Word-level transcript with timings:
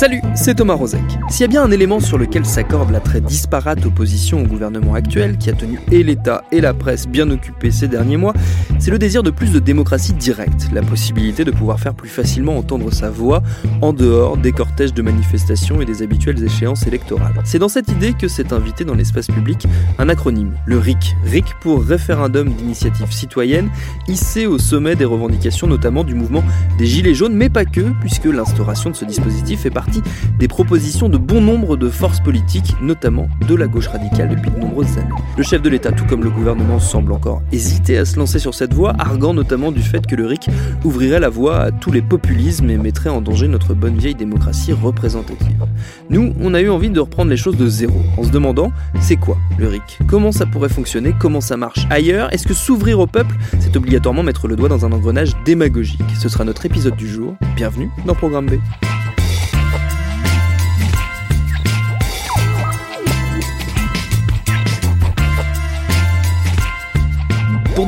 Salut, 0.00 0.22
c'est 0.34 0.54
Thomas 0.54 0.76
Rozek. 0.76 1.02
S'il 1.28 1.42
y 1.42 1.44
a 1.44 1.48
bien 1.48 1.62
un 1.62 1.70
élément 1.70 2.00
sur 2.00 2.16
lequel 2.16 2.46
s'accorde 2.46 2.90
la 2.90 3.00
très 3.00 3.20
disparate 3.20 3.84
opposition 3.84 4.40
au 4.40 4.46
gouvernement 4.46 4.94
actuel, 4.94 5.36
qui 5.36 5.50
a 5.50 5.52
tenu 5.52 5.78
et 5.92 6.02
l'État 6.02 6.42
et 6.50 6.62
la 6.62 6.72
presse 6.72 7.06
bien 7.06 7.30
occupés 7.30 7.70
ces 7.70 7.86
derniers 7.86 8.16
mois, 8.16 8.32
c'est 8.78 8.90
le 8.90 8.98
désir 8.98 9.22
de 9.22 9.28
plus 9.28 9.52
de 9.52 9.58
démocratie 9.58 10.14
directe, 10.14 10.70
la 10.72 10.80
possibilité 10.80 11.44
de 11.44 11.50
pouvoir 11.50 11.78
faire 11.78 11.92
plus 11.92 12.08
facilement 12.08 12.56
entendre 12.56 12.90
sa 12.90 13.10
voix 13.10 13.42
en 13.82 13.92
dehors 13.92 14.38
des 14.38 14.52
cortèges 14.52 14.94
de 14.94 15.02
manifestations 15.02 15.82
et 15.82 15.84
des 15.84 16.02
habituelles 16.02 16.42
échéances 16.42 16.86
électorales. 16.86 17.34
C'est 17.44 17.58
dans 17.58 17.68
cette 17.68 17.90
idée 17.90 18.14
que 18.14 18.26
s'est 18.26 18.54
invité 18.54 18.86
dans 18.86 18.94
l'espace 18.94 19.26
public 19.26 19.66
un 19.98 20.08
acronyme, 20.08 20.54
le 20.64 20.78
RIC. 20.78 21.14
RIC 21.26 21.44
pour 21.60 21.84
Référendum 21.84 22.48
d'initiative 22.48 23.12
citoyenne, 23.12 23.68
hissé 24.08 24.46
au 24.46 24.56
sommet 24.56 24.96
des 24.96 25.04
revendications 25.04 25.66
notamment 25.66 26.04
du 26.04 26.14
mouvement 26.14 26.42
des 26.78 26.86
Gilets 26.86 27.12
jaunes, 27.12 27.34
mais 27.34 27.50
pas 27.50 27.66
que, 27.66 27.92
puisque 28.00 28.24
l'instauration 28.24 28.88
de 28.88 28.96
ce 28.96 29.04
dispositif 29.04 29.60
fait 29.60 29.68
partie 29.68 29.89
des 30.38 30.48
propositions 30.48 31.08
de 31.08 31.18
bon 31.18 31.40
nombre 31.40 31.76
de 31.76 31.88
forces 31.88 32.20
politiques, 32.20 32.74
notamment 32.80 33.28
de 33.46 33.54
la 33.54 33.66
gauche 33.66 33.88
radicale 33.88 34.30
depuis 34.30 34.50
de 34.50 34.58
nombreuses 34.58 34.98
années. 34.98 35.08
Le 35.36 35.42
chef 35.42 35.62
de 35.62 35.68
l'État, 35.68 35.92
tout 35.92 36.04
comme 36.04 36.24
le 36.24 36.30
gouvernement, 36.30 36.78
semble 36.78 37.12
encore 37.12 37.42
hésiter 37.52 37.98
à 37.98 38.04
se 38.04 38.18
lancer 38.18 38.38
sur 38.38 38.54
cette 38.54 38.74
voie, 38.74 38.94
arguant 38.98 39.34
notamment 39.34 39.72
du 39.72 39.82
fait 39.82 40.06
que 40.06 40.14
le 40.14 40.26
RIC 40.26 40.48
ouvrirait 40.84 41.20
la 41.20 41.28
voie 41.28 41.60
à 41.60 41.70
tous 41.70 41.92
les 41.92 42.02
populismes 42.02 42.70
et 42.70 42.78
mettrait 42.78 43.10
en 43.10 43.20
danger 43.20 43.48
notre 43.48 43.74
bonne 43.74 43.96
vieille 43.96 44.14
démocratie 44.14 44.72
représentative. 44.72 45.64
Nous, 46.08 46.32
on 46.40 46.54
a 46.54 46.60
eu 46.60 46.70
envie 46.70 46.90
de 46.90 47.00
reprendre 47.00 47.30
les 47.30 47.36
choses 47.36 47.56
de 47.56 47.66
zéro, 47.68 48.00
en 48.16 48.24
se 48.24 48.30
demandant 48.30 48.72
c'est 49.00 49.16
quoi 49.16 49.36
le 49.58 49.68
RIC? 49.68 49.98
Comment 50.06 50.32
ça 50.32 50.46
pourrait 50.46 50.68
fonctionner? 50.68 51.14
Comment 51.18 51.40
ça 51.40 51.56
marche 51.56 51.86
ailleurs? 51.90 52.32
Est-ce 52.32 52.46
que 52.46 52.54
s'ouvrir 52.54 53.00
au 53.00 53.06
peuple, 53.06 53.34
c'est 53.58 53.76
obligatoirement 53.76 54.22
mettre 54.22 54.48
le 54.48 54.56
doigt 54.56 54.68
dans 54.68 54.84
un 54.84 54.92
engrenage 54.92 55.32
démagogique? 55.44 56.00
Ce 56.18 56.28
sera 56.28 56.44
notre 56.44 56.66
épisode 56.66 56.96
du 56.96 57.08
jour. 57.08 57.34
Bienvenue 57.56 57.90
dans 58.06 58.14
Programme 58.14 58.46
B. 58.46 58.54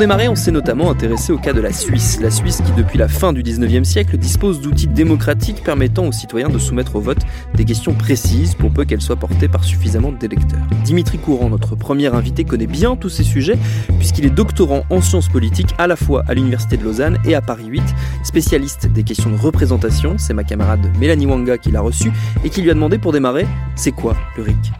démarrer, 0.02 0.26
on 0.26 0.34
s'est 0.34 0.50
notamment 0.50 0.90
intéressé 0.90 1.32
au 1.32 1.38
cas 1.38 1.52
de 1.52 1.60
la 1.60 1.72
Suisse. 1.72 2.18
La 2.20 2.32
Suisse 2.32 2.60
qui, 2.60 2.72
depuis 2.72 2.98
la 2.98 3.06
fin 3.06 3.32
du 3.32 3.44
19e 3.44 3.84
siècle, 3.84 4.16
dispose 4.16 4.60
d'outils 4.60 4.88
démocratiques 4.88 5.62
permettant 5.62 6.06
aux 6.06 6.10
citoyens 6.10 6.48
de 6.48 6.58
soumettre 6.58 6.96
au 6.96 7.00
vote 7.00 7.20
des 7.54 7.64
questions 7.64 7.94
précises 7.94 8.56
pour 8.56 8.72
peu 8.72 8.84
qu'elles 8.84 9.00
soient 9.00 9.14
portées 9.14 9.46
par 9.46 9.62
suffisamment 9.62 10.10
d'électeurs. 10.10 10.58
Dimitri 10.82 11.18
Courant, 11.18 11.48
notre 11.48 11.76
premier 11.76 12.08
invité, 12.08 12.42
connaît 12.42 12.66
bien 12.66 12.96
tous 12.96 13.10
ces 13.10 13.22
sujets 13.22 13.56
puisqu'il 14.00 14.26
est 14.26 14.30
doctorant 14.30 14.82
en 14.90 15.00
sciences 15.00 15.28
politiques 15.28 15.72
à 15.78 15.86
la 15.86 15.94
fois 15.94 16.24
à 16.26 16.34
l'Université 16.34 16.76
de 16.76 16.82
Lausanne 16.82 17.18
et 17.24 17.36
à 17.36 17.40
Paris 17.40 17.66
8, 17.68 17.80
spécialiste 18.24 18.88
des 18.88 19.04
questions 19.04 19.30
de 19.30 19.36
représentation. 19.36 20.16
C'est 20.18 20.34
ma 20.34 20.42
camarade 20.42 20.90
Mélanie 20.98 21.26
Wanga 21.26 21.58
qui 21.58 21.70
l'a 21.70 21.80
reçu 21.80 22.10
et 22.42 22.50
qui 22.50 22.60
lui 22.60 22.72
a 22.72 22.74
demandé 22.74 22.98
pour 22.98 23.12
démarrer, 23.12 23.46
c'est 23.76 23.92
quoi 23.92 24.16
le 24.36 24.42
RIC? 24.42 24.72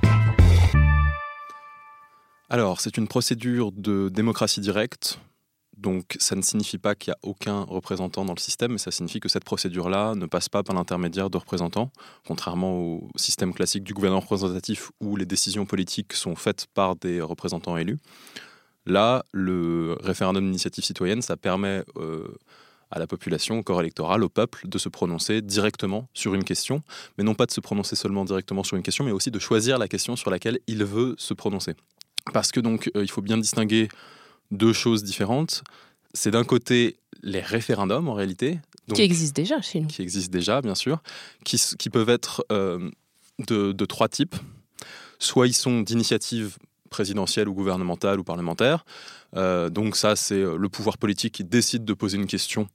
Alors, 2.52 2.82
c'est 2.82 2.98
une 2.98 3.08
procédure 3.08 3.72
de 3.72 4.10
démocratie 4.10 4.60
directe. 4.60 5.18
Donc, 5.78 6.16
ça 6.18 6.36
ne 6.36 6.42
signifie 6.42 6.76
pas 6.76 6.94
qu'il 6.94 7.10
n'y 7.10 7.14
a 7.14 7.18
aucun 7.22 7.62
représentant 7.62 8.26
dans 8.26 8.34
le 8.34 8.38
système, 8.38 8.72
mais 8.72 8.78
ça 8.78 8.90
signifie 8.90 9.20
que 9.20 9.30
cette 9.30 9.44
procédure-là 9.44 10.14
ne 10.14 10.26
passe 10.26 10.50
pas 10.50 10.62
par 10.62 10.76
l'intermédiaire 10.76 11.30
de 11.30 11.38
représentants, 11.38 11.90
contrairement 12.26 12.78
au 12.78 13.08
système 13.16 13.54
classique 13.54 13.84
du 13.84 13.94
gouvernement 13.94 14.20
représentatif 14.20 14.90
où 15.00 15.16
les 15.16 15.24
décisions 15.24 15.64
politiques 15.64 16.12
sont 16.12 16.36
faites 16.36 16.66
par 16.74 16.94
des 16.94 17.22
représentants 17.22 17.78
élus. 17.78 17.98
Là, 18.84 19.24
le 19.32 19.96
référendum 20.02 20.44
d'initiative 20.44 20.84
citoyenne, 20.84 21.22
ça 21.22 21.38
permet 21.38 21.82
euh, 21.96 22.36
à 22.90 22.98
la 22.98 23.06
population, 23.06 23.58
au 23.58 23.62
corps 23.62 23.80
électoral, 23.80 24.22
au 24.22 24.28
peuple, 24.28 24.68
de 24.68 24.76
se 24.76 24.90
prononcer 24.90 25.40
directement 25.40 26.06
sur 26.12 26.34
une 26.34 26.44
question, 26.44 26.82
mais 27.16 27.24
non 27.24 27.34
pas 27.34 27.46
de 27.46 27.50
se 27.50 27.60
prononcer 27.62 27.96
seulement 27.96 28.26
directement 28.26 28.62
sur 28.62 28.76
une 28.76 28.82
question, 28.82 29.04
mais 29.04 29.12
aussi 29.12 29.30
de 29.30 29.38
choisir 29.38 29.78
la 29.78 29.88
question 29.88 30.16
sur 30.16 30.30
laquelle 30.30 30.58
il 30.66 30.84
veut 30.84 31.14
se 31.16 31.32
prononcer. 31.32 31.74
Parce 32.32 32.52
que 32.52 32.60
donc, 32.60 32.90
euh, 32.96 33.02
il 33.02 33.10
faut 33.10 33.22
bien 33.22 33.38
distinguer 33.38 33.88
deux 34.50 34.72
choses 34.72 35.02
différentes. 35.02 35.62
C'est 36.14 36.30
d'un 36.30 36.44
côté 36.44 36.96
les 37.22 37.40
référendums 37.40 38.08
en 38.08 38.14
réalité. 38.14 38.60
qui 38.92 39.02
existent 39.02 39.40
déjà 39.40 39.60
chez 39.60 39.80
nous. 39.80 39.88
Qui 39.88 40.02
existent 40.02 40.32
déjà, 40.32 40.60
bien 40.60 40.74
sûr. 40.74 41.02
Qui, 41.44 41.60
qui 41.78 41.90
peuvent 41.90 42.10
être 42.10 42.44
euh, 42.52 42.90
de, 43.46 43.72
de, 43.72 43.84
trois 43.84 44.08
types. 44.08 44.36
Soit 45.18 45.46
ils 45.46 45.54
sont 45.54 45.80
d'initiative 45.80 46.58
présidentielle 46.90 47.48
ou 47.48 47.54
gouvernementale 47.54 48.20
ou 48.20 48.24
parlementaire. 48.24 48.84
Euh, 49.36 49.70
donc 49.70 49.96
ça, 49.96 50.16
c'est 50.16 50.42
le 50.42 50.68
pouvoir 50.68 50.98
politique 50.98 51.34
qui 51.34 51.44
décide 51.44 51.84
de 51.84 51.94
poser 51.94 52.18
une 52.18 52.26
question 52.26 52.68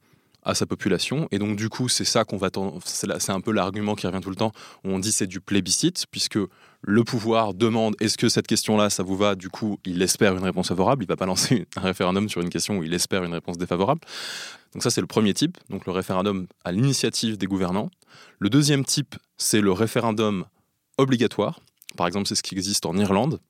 à 0.48 0.56
sa 0.56 0.66
population. 0.66 1.28
Et 1.32 1.40
donc, 1.40 1.58
du 1.58 1.68
coup, 1.68 1.90
c'est 1.90 2.06
ça 2.06 2.24
qu'on 2.24 2.38
va. 2.38 2.50
C'est 2.86 3.32
un 3.32 3.42
peu 3.42 3.52
l'argument 3.52 3.96
qui 3.96 4.08
revient 4.08 4.22
tout 4.22 4.30
le 4.30 4.36
temps. 4.36 4.54
On 4.86 4.98
dit 4.98 5.12
c'est 5.12 5.28
du 5.28 5.42
plébiscite, 5.42 6.06
puisque 6.10 6.40
le 6.82 7.04
pouvoir 7.04 7.54
demande 7.54 7.96
est-ce 8.00 8.18
que 8.18 8.30
cette 8.30 8.48
question-là, 8.48 8.90
ça 8.90 9.04
vous 9.04 9.18
va? 9.18 9.36
Du 9.36 9.50
coup, 9.50 9.78
il 9.86 10.02
espère 10.02 10.36
une 10.36 10.44
réponse 10.44 10.70
favorable. 10.70 11.04
Il 11.04 11.08
va 11.08 11.18
pas 11.18 11.26
lancer 11.26 11.68
un 11.76 11.82
référendum 11.82 12.30
sur 12.30 12.42
une 12.42 12.50
question 12.50 12.78
où 12.78 12.84
il 12.84 12.94
espère 12.94 13.26
une 13.26 13.34
réponse 13.34 13.58
défavorable. 13.58 14.00
Donc, 14.74 14.84
ça, 14.84 14.90
c'est 14.90 15.02
le 15.02 15.08
premier 15.08 15.34
type. 15.34 15.58
Donc, 15.70 15.86
le 15.86 15.92
référendum 15.92 16.48
à 16.64 16.72
l'initiative 16.72 17.38
des 17.38 17.46
gouvernants. 17.46 17.92
Le 18.40 18.50
deuxième 18.50 18.86
type, 18.86 19.16
c'est 19.36 19.60
le 19.60 19.74
référendum 19.74 20.46
obligatoire. 20.98 21.60
Par 21.98 22.08
exemple, 22.08 22.28
c'est 22.28 22.36
ce 22.36 22.44
qui 22.44 22.56
existe 22.56 22.86
en 22.86 22.96
Irlande, 22.98 23.42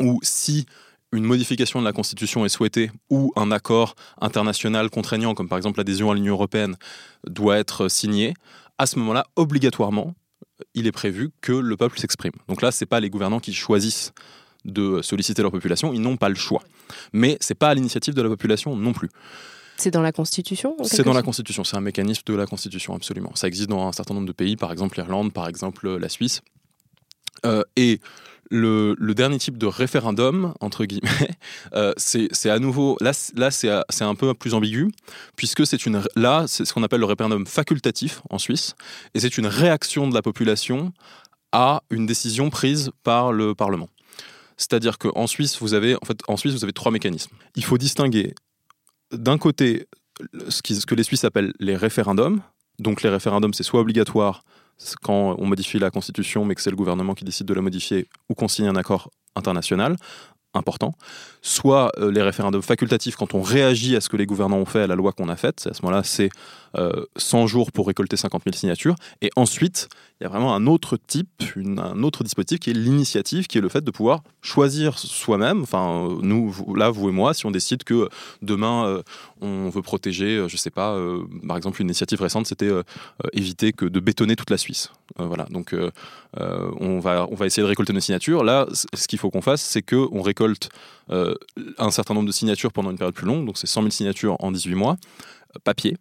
où 0.00 0.18
si 0.22 0.66
une 1.12 1.24
modification 1.24 1.80
de 1.80 1.84
la 1.84 1.92
Constitution 1.92 2.44
est 2.44 2.50
souhaitée 2.50 2.90
ou 3.10 3.32
un 3.36 3.50
accord 3.50 3.94
international 4.20 4.90
contraignant, 4.90 5.34
comme 5.34 5.48
par 5.48 5.58
exemple 5.58 5.78
l'adhésion 5.78 6.10
à 6.10 6.14
l'Union 6.14 6.34
européenne, 6.34 6.76
doit 7.26 7.58
être 7.58 7.88
signé, 7.88 8.34
à 8.78 8.86
ce 8.86 8.98
moment-là, 8.98 9.26
obligatoirement, 9.36 10.14
il 10.74 10.86
est 10.86 10.92
prévu 10.92 11.30
que 11.40 11.52
le 11.52 11.76
peuple 11.76 11.98
s'exprime. 11.98 12.32
Donc 12.48 12.62
là, 12.62 12.70
ce 12.70 12.82
n'est 12.82 12.86
pas 12.86 13.00
les 13.00 13.10
gouvernants 13.10 13.40
qui 13.40 13.54
choisissent 13.54 14.12
de 14.64 15.00
solliciter 15.02 15.42
leur 15.42 15.52
population, 15.52 15.92
ils 15.92 16.00
n'ont 16.00 16.16
pas 16.16 16.28
le 16.28 16.34
choix. 16.34 16.62
Mais 17.12 17.38
ce 17.40 17.52
n'est 17.52 17.56
pas 17.56 17.68
à 17.68 17.74
l'initiative 17.74 18.14
de 18.14 18.22
la 18.22 18.28
population 18.28 18.76
non 18.76 18.92
plus. 18.92 19.08
C'est 19.76 19.92
dans 19.92 20.02
la 20.02 20.10
Constitution 20.10 20.76
C'est 20.82 21.04
dans 21.04 21.12
la 21.12 21.22
Constitution, 21.22 21.62
c'est 21.62 21.76
un 21.76 21.80
mécanisme 21.80 22.22
de 22.26 22.34
la 22.34 22.46
Constitution, 22.46 22.96
absolument. 22.96 23.30
Ça 23.36 23.46
existe 23.46 23.70
dans 23.70 23.86
un 23.86 23.92
certain 23.92 24.12
nombre 24.12 24.26
de 24.26 24.32
pays, 24.32 24.56
par 24.56 24.72
exemple 24.72 24.96
l'Irlande, 24.96 25.32
par 25.32 25.48
exemple 25.48 25.88
la 25.96 26.08
Suisse. 26.08 26.42
Euh, 27.44 27.62
et 27.76 28.00
le, 28.50 28.96
dernier 29.14 29.38
type 29.38 29.58
de 29.58 29.66
référendum, 29.66 30.54
entre 30.60 30.84
guillemets, 30.84 31.30
euh, 31.74 31.92
c'est 31.96 32.50
à 32.50 32.58
nouveau, 32.58 32.96
là, 33.00 33.12
là 33.36 33.50
c'est 33.50 34.04
un 34.04 34.14
peu 34.14 34.32
plus 34.34 34.54
ambigu, 34.54 34.90
puisque 35.36 35.66
c'est 35.66 35.78
là, 36.16 36.44
c'est 36.46 36.64
ce 36.64 36.72
qu'on 36.72 36.82
appelle 36.82 37.00
le 37.00 37.06
référendum 37.06 37.46
facultatif 37.46 38.22
en 38.30 38.38
Suisse, 38.38 38.74
et 39.14 39.20
c'est 39.20 39.38
une 39.38 39.46
réaction 39.46 40.08
de 40.08 40.14
la 40.14 40.22
population 40.22 40.92
à 41.52 41.82
une 41.90 42.06
décision 42.06 42.50
prise 42.50 42.90
par 43.02 43.32
le 43.32 43.54
Parlement. 43.54 43.88
C'est-à-dire 44.56 44.98
qu'en 44.98 45.26
Suisse, 45.26 45.58
vous 45.60 45.72
avez, 45.74 45.94
en 45.94 46.04
fait, 46.04 46.18
en 46.26 46.36
Suisse, 46.36 46.52
vous 46.52 46.64
avez 46.64 46.72
trois 46.72 46.90
mécanismes. 46.90 47.30
Il 47.54 47.64
faut 47.64 47.78
distinguer 47.78 48.34
d'un 49.12 49.38
côté 49.38 49.86
ce, 50.48 50.60
ce 50.74 50.84
que 50.84 50.94
les 50.94 51.04
Suisses 51.04 51.24
appellent 51.24 51.52
les 51.60 51.76
référendums. 51.76 52.42
Donc 52.78 53.02
les 53.02 53.08
référendums, 53.08 53.54
c'est 53.54 53.62
soit 53.62 53.80
obligatoire, 53.80 54.42
quand 55.02 55.36
on 55.38 55.46
modifie 55.46 55.78
la 55.78 55.90
Constitution, 55.90 56.44
mais 56.44 56.54
que 56.54 56.62
c'est 56.62 56.70
le 56.70 56.76
gouvernement 56.76 57.14
qui 57.14 57.24
décide 57.24 57.46
de 57.46 57.54
la 57.54 57.62
modifier 57.62 58.08
ou 58.28 58.34
qu'on 58.34 58.48
signe 58.48 58.66
un 58.66 58.76
accord 58.76 59.10
international 59.34 59.96
important, 60.58 60.94
soit 61.42 61.90
euh, 61.98 62.10
les 62.10 62.22
référendums 62.22 62.62
facultatifs 62.62 63.16
quand 63.16 63.34
on 63.34 63.42
réagit 63.42 63.96
à 63.96 64.00
ce 64.00 64.08
que 64.08 64.16
les 64.16 64.26
gouvernants 64.26 64.58
ont 64.58 64.66
fait, 64.66 64.82
à 64.82 64.86
la 64.86 64.94
loi 64.94 65.12
qu'on 65.12 65.28
a 65.28 65.36
faite, 65.36 65.68
à 65.70 65.74
ce 65.74 65.82
moment-là 65.82 66.02
c'est 66.04 66.30
100 67.16 67.42
euh, 67.42 67.46
jours 67.46 67.72
pour 67.72 67.86
récolter 67.86 68.16
50 68.16 68.42
000 68.44 68.54
signatures, 68.56 68.96
et 69.22 69.30
ensuite 69.36 69.88
il 70.20 70.24
y 70.24 70.26
a 70.26 70.30
vraiment 70.30 70.52
un 70.54 70.66
autre 70.66 70.96
type, 70.96 71.44
un 71.56 72.02
autre 72.02 72.24
dispositif 72.24 72.58
qui 72.58 72.70
est 72.70 72.74
l'initiative, 72.74 73.46
qui 73.46 73.58
est 73.58 73.60
le 73.60 73.68
fait 73.68 73.82
de 73.82 73.90
pouvoir 73.92 74.22
choisir 74.42 74.98
soi-même, 74.98 75.62
enfin 75.62 76.08
nous, 76.22 76.52
là, 76.74 76.90
vous 76.90 77.08
et 77.08 77.12
moi, 77.12 77.34
si 77.34 77.46
on 77.46 77.52
décide 77.52 77.84
que 77.84 78.08
demain 78.42 78.86
euh, 78.86 79.02
on 79.40 79.68
veut 79.68 79.82
protéger, 79.82 80.36
euh, 80.36 80.48
je 80.48 80.56
sais 80.56 80.70
pas, 80.70 80.92
euh, 80.94 81.22
par 81.46 81.56
exemple 81.56 81.80
une 81.80 81.86
initiative 81.86 82.20
récente, 82.20 82.48
c'était 82.48 82.70
éviter 83.32 83.72
que 83.72 83.84
de 83.84 84.00
bétonner 84.00 84.34
toute 84.34 84.50
la 84.50 84.58
Suisse. 84.58 84.90
voilà, 85.18 85.44
donc 85.50 85.74
on, 86.36 86.98
va, 86.98 87.26
on 87.30 87.34
va 87.34 87.46
essayer 87.46 87.62
de 87.62 87.68
récolter 87.68 87.92
nos 87.92 88.00
signatures. 88.00 88.42
Là, 88.42 88.66
ce 88.72 89.06
qu'il 89.06 89.18
faut 89.18 89.30
qu'on 89.30 89.42
fasse, 89.42 89.62
c'est 89.62 89.82
qu'on 89.82 90.22
récolte 90.22 90.47
un 91.10 91.90
certain 91.90 92.14
nombre 92.14 92.26
de 92.26 92.32
signatures 92.32 92.72
pendant 92.72 92.90
une 92.90 92.98
période 92.98 93.14
plus 93.14 93.26
longue, 93.26 93.46
donc 93.46 93.58
c'est 93.58 93.66
100 93.66 93.82
000 93.82 93.90
signatures 93.90 94.36
en 94.40 94.52
18 94.52 94.74
mois, 94.74 94.96
papier. 95.64 95.96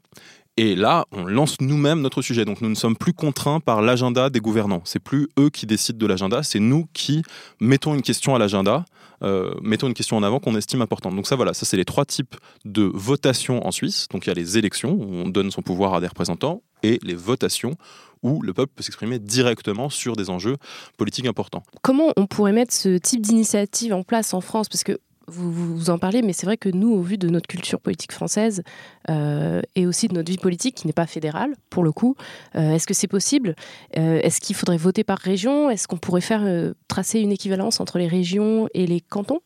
Et 0.59 0.75
là, 0.75 1.05
on 1.11 1.25
lance 1.25 1.61
nous-mêmes 1.61 2.01
notre 2.01 2.23
sujet. 2.23 2.44
Donc 2.44 2.61
nous 2.61 2.69
ne 2.69 2.75
sommes 2.75 2.95
plus 2.95 3.13
contraints 3.13 3.59
par 3.59 3.83
l'agenda 3.83 4.31
des 4.31 4.39
gouvernants. 4.39 4.81
C'est 4.85 4.99
plus 4.99 5.29
eux 5.39 5.51
qui 5.51 5.67
décident 5.67 5.99
de 5.99 6.07
l'agenda, 6.07 6.41
c'est 6.41 6.59
nous 6.59 6.88
qui 6.94 7.21
mettons 7.61 7.94
une 7.94 8.01
question 8.01 8.33
à 8.33 8.39
l'agenda, 8.39 8.83
euh, 9.23 9.53
mettons 9.61 9.88
une 9.88 9.94
question 9.94 10.17
en 10.17 10.23
avant 10.23 10.39
qu'on 10.39 10.55
estime 10.55 10.81
importante. 10.81 11.15
Donc 11.15 11.27
ça, 11.27 11.35
voilà, 11.35 11.53
ça 11.53 11.67
c'est 11.67 11.77
les 11.77 11.85
trois 11.85 12.05
types 12.05 12.35
de 12.65 12.89
votations 12.91 13.65
en 13.67 13.71
Suisse. 13.71 14.07
Donc 14.11 14.25
il 14.25 14.29
y 14.29 14.31
a 14.31 14.35
les 14.35 14.57
élections 14.57 14.94
où 14.94 15.13
on 15.13 15.29
donne 15.29 15.51
son 15.51 15.61
pouvoir 15.61 15.94
à 15.94 16.01
des 16.01 16.07
représentants 16.07 16.63
et 16.81 16.99
les 17.03 17.15
votations 17.15 17.75
où 18.24 18.42
le 18.42 18.54
peuple 18.54 18.74
peut 18.75 18.84
s'exprimer 18.84 19.19
directement 19.19 19.90
sur 19.90 20.16
des 20.16 20.30
enjeux 20.30 20.58
politiques 20.98 21.28
importants. 21.28 21.64
Comment 21.81 22.12
on 22.18 22.28
pourrait 22.28 22.54
mettre 22.54 22.74
ce 22.74 22.98
type 22.98 23.22
d'initiative 23.22 23.94
en 23.94 24.04
place 24.04 24.34
en 24.34 24.42
France? 24.42 24.69
Parce 24.69 24.84
que 24.84 25.00
vous, 25.28 25.52
vous, 25.52 25.90
en 25.90 25.98
parlez, 25.98 26.22
mais 26.22 26.31
c'est 26.31 26.46
vrai 26.46 26.58
que 26.58 26.69
nous, 26.69 26.94
au 26.94 27.02
vu 27.02 27.18
de 27.18 27.28
notre 27.28 27.48
culture 27.48 27.81
politique 27.81 28.14
française 28.14 28.64
euh, 29.10 29.62
et 29.75 29.86
aussi 29.86 30.08
de 30.08 30.14
notre 30.14 30.31
vie 30.31 30.38
politique 30.38 30.75
qui 30.75 30.88
n'est 30.88 30.94
pas 30.94 31.06
fédérale, 31.06 31.56
pour 31.69 31.84
le 31.84 31.92
coup, 31.92 32.16
euh, 32.56 32.72
est-ce 32.72 32.88
que 32.88 32.94
c'est 32.94 33.08
possible? 33.08 33.56
Euh, 33.98 34.22
Est-ce 34.24 34.40
qu'il 34.40 34.56
faudrait 34.56 34.78
voter 34.78 35.04
par 35.04 35.18
région? 35.18 35.69
Est-ce 35.69 35.88
qu'on 35.88 35.98
pourrait 35.98 36.22
faire 36.22 36.74
tracer 36.88 37.19
une 37.19 37.31
équivalence 37.31 37.81
entre 37.81 37.98
les 37.98 38.08
régions 38.08 38.69
et 38.74 38.88
les 38.88 39.02
cantons? 39.02 39.42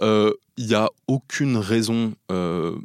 Il 0.00 0.66
n'y 0.66 0.74
a 0.74 0.88
aucune 1.08 1.56
raison 1.56 2.12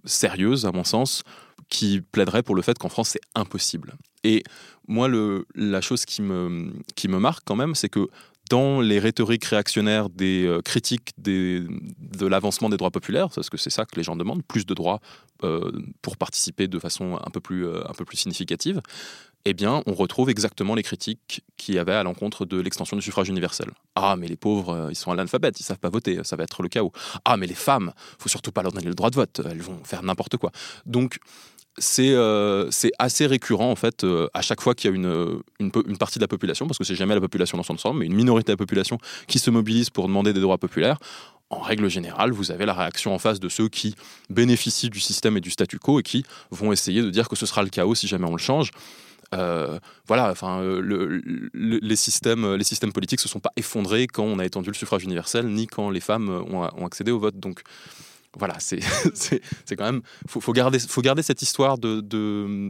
sérieuse, 0.05 0.65
à 0.65 0.71
mon 0.71 0.83
sens, 0.83 1.23
qui 1.69 2.01
plaiderait 2.01 2.43
pour 2.43 2.55
le 2.55 2.61
fait 2.61 2.77
qu'en 2.77 2.89
France, 2.89 3.09
c'est 3.09 3.21
impossible. 3.35 3.93
Et 4.23 4.43
moi, 4.87 5.07
la 5.55 5.81
chose 5.81 6.05
qui 6.05 6.21
me, 6.21 6.73
marque 7.07 7.43
quand 7.45 7.55
même, 7.55 7.75
c'est 7.75 7.89
que 7.89 8.09
dans 8.49 8.81
les 8.81 8.97
rhétoriques 8.97 9.45
réactionnaires 9.45 10.09
des 10.09 10.45
euh, 10.45 10.61
critiques 10.61 11.11
de 11.19 12.25
l'avancement 12.25 12.69
des 12.69 12.77
droits 12.77 12.89
populaires, 12.89 13.29
parce 13.29 13.49
que 13.49 13.57
c'est 13.57 13.69
ça 13.69 13.85
que 13.85 13.95
les 13.95 14.03
gens 14.03 14.15
demandent, 14.15 14.43
plus 14.43 14.65
de 14.65 14.73
droits 14.73 14.99
euh, 15.43 15.71
pour 16.01 16.17
participer 16.17 16.67
de 16.67 16.79
façon 16.79 17.19
un 17.23 17.29
peu 17.29 17.39
plus, 17.39 17.67
euh, 17.67 17.87
un 17.87 17.93
peu 17.93 18.05
plus 18.05 18.17
significative, 18.17 18.81
eh 19.45 19.53
bien, 19.53 19.83
on 19.85 19.93
retrouve 19.93 20.31
exactement 20.31 20.73
les 20.73 20.81
critiques 20.81 21.43
qui 21.57 21.73
y 21.73 21.77
avait 21.77 21.93
à 21.93 22.01
l'encontre 22.01 22.45
de 22.45 22.59
l'extension 22.59 22.97
du 22.97 23.03
suffrage 23.03 23.29
universel. 23.29 23.69
Ah, 23.95 24.15
mais 24.17 24.27
les 24.27 24.35
pauvres, 24.35 24.87
ils 24.89 24.95
sont 24.95 25.11
à 25.11 25.15
l'alphabet, 25.15 25.51
ils 25.57 25.63
savent 25.63 25.79
pas 25.79 25.89
voter, 25.89 26.19
ça 26.23 26.35
va 26.35 26.43
être 26.43 26.63
le 26.63 26.69
chaos. 26.69 26.91
Ah, 27.23 27.37
mais 27.37 27.45
les 27.45 27.53
femmes, 27.53 27.93
faut 28.17 28.29
surtout 28.29 28.51
pas 28.51 28.63
leur 28.63 28.71
donner 28.71 28.87
le 28.87 28.95
droit 28.95 29.11
de 29.11 29.15
vote, 29.15 29.41
elles 29.49 29.61
vont 29.61 29.81
faire 29.85 30.03
n'importe 30.03 30.37
quoi. 30.37 30.51
Donc, 30.85 31.19
euh, 31.99 32.67
c'est 32.71 32.91
assez 32.99 33.25
récurrent 33.25 33.69
en 33.69 33.75
fait 33.75 34.03
euh, 34.03 34.27
à 34.33 34.41
chaque 34.41 34.61
fois 34.61 34.75
qu'il 34.75 34.89
y 34.89 34.93
a 34.93 34.95
une, 34.95 35.41
une, 35.59 35.97
partie 35.97 36.19
de 36.19 36.23
la 36.23 36.27
population, 36.27 36.67
parce 36.67 36.77
que 36.77 36.83
c'est 36.83 36.95
jamais 36.95 37.13
la 37.13 37.21
population 37.21 37.57
dans 37.57 37.63
son 37.63 37.73
ensemble, 37.73 37.99
mais 37.99 38.05
une 38.05 38.15
minorité 38.15 38.47
de 38.47 38.53
la 38.53 38.57
population 38.57 38.97
qui 39.27 39.39
se 39.39 39.49
mobilise 39.49 39.89
pour 39.89 40.07
demander 40.07 40.33
des 40.33 40.41
droits 40.41 40.57
populaires. 40.57 40.97
En 41.49 41.59
règle 41.59 41.89
générale, 41.89 42.31
vous 42.31 42.51
avez 42.51 42.65
la 42.65 42.73
réaction 42.73 43.13
en 43.13 43.19
face 43.19 43.39
de 43.39 43.49
ceux 43.49 43.69
qui 43.69 43.95
bénéficient 44.29 44.89
du 44.89 44.99
système 44.99 45.35
et 45.37 45.41
du 45.41 45.49
statu 45.49 45.79
quo 45.79 45.99
et 45.99 46.03
qui 46.03 46.23
vont 46.51 46.71
essayer 46.71 47.01
de 47.01 47.09
dire 47.09 47.27
que 47.27 47.35
ce 47.35 47.45
sera 47.45 47.63
le 47.63 47.69
chaos 47.69 47.95
si 47.95 48.07
jamais 48.07 48.27
on 48.27 48.33
le 48.33 48.37
change. 48.37 48.69
Euh, 49.33 49.79
voilà, 50.07 50.29
enfin, 50.29 50.61
les, 51.53 51.95
systèmes, 51.95 52.55
les 52.55 52.63
systèmes 52.63 52.93
politiques 52.93 53.19
se 53.19 53.27
sont 53.27 53.39
pas 53.39 53.51
effondrés 53.55 54.05
quand 54.05 54.23
on 54.23 54.37
a 54.37 54.45
étendu 54.45 54.69
le 54.69 54.75
suffrage 54.75 55.03
universel, 55.03 55.47
ni 55.47 55.65
quand 55.65 55.89
les 55.89 55.99
femmes 55.99 56.29
ont, 56.29 56.69
ont 56.75 56.85
accédé 56.85 57.11
au 57.11 57.19
vote. 57.19 57.39
Donc, 57.39 57.63
voilà, 58.37 58.55
c'est 58.59 58.79
quand 59.75 59.85
même. 59.85 60.01
Il 60.25 60.41
faut, 60.41 60.53
garder, 60.53 60.79
faut 60.79 61.01
garder 61.01 61.23
cette 61.23 61.41
histoire 61.41 61.77
de, 61.77 62.01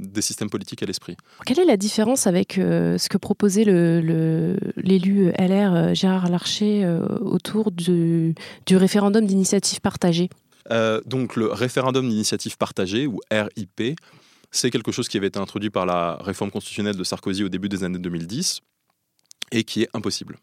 des 0.06 0.22
systèmes 0.22 0.50
politiques 0.50 0.82
à 0.84 0.86
l'esprit. 0.86 1.18
Quelle 1.46 1.60
est 1.60 1.66
la 1.66 1.78
différence 1.78 2.28
avec 2.28 2.58
euh, 2.58 2.98
ce 2.98 3.10
que 3.10 3.18
proposait 3.18 3.66
l'élu 3.66 5.32
LR 5.38 5.74
euh, 5.74 5.94
Gérard 5.94 6.30
Larcher 6.30 6.86
euh, 6.86 7.06
autour 7.20 7.72
du, 7.72 8.36
du 8.66 8.78
référendum 8.78 9.26
d'initiative 9.26 9.82
partagée? 9.82 10.30
Donc, 11.08 11.36
le 11.36 11.48
référendum 11.48 12.08
d'initiative 12.08 12.56
partagée, 12.56 13.08
ou 13.08 13.20
RIP, 13.32 14.00
c'est 14.52 14.70
quelque 14.70 14.92
chose 14.92 15.08
qui 15.08 15.18
avait 15.18 15.28
été 15.28 15.40
introduit 15.40 15.72
par 15.72 15.88
la 15.88 16.18
réforme 16.22 16.52
constitutionnelle 16.52 16.96
de 16.96 17.04
Sarkozy 17.04 17.44
au 17.44 17.50
début 17.50 17.70
des 17.70 17.84
années 17.84 17.98
2010 17.98 18.62
et 19.52 19.64
qui 19.64 19.82
est 19.82 19.90
impossible 19.96 20.38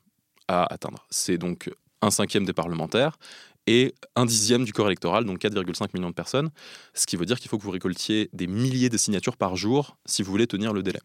à 0.48 0.64
atteindre. 0.72 1.06
C'est 1.10 1.38
donc 1.38 1.70
un 2.02 2.10
cinquième 2.10 2.44
des 2.44 2.52
parlementaires 2.52 3.19
et 3.66 3.94
un 4.14 4.24
dixième 4.24 4.64
du 4.64 4.72
corps 4.72 4.86
électoral, 4.86 5.24
donc 5.24 5.40
4,5 5.40 5.88
millions 5.94 6.10
de 6.10 6.14
personnes, 6.14 6.50
ce 6.94 7.06
qui 7.06 7.16
veut 7.16 7.26
dire 7.26 7.38
qu'il 7.38 7.48
faut 7.48 7.58
que 7.58 7.62
vous 7.62 7.70
récoltiez 7.70 8.30
des 8.32 8.46
milliers 8.46 8.88
de 8.88 8.96
signatures 8.96 9.36
par 9.36 9.56
jour 9.56 9.96
si 10.06 10.22
vous 10.22 10.30
voulez 10.30 10.46
tenir 10.46 10.72
le 10.72 10.82
délai. 10.82 11.00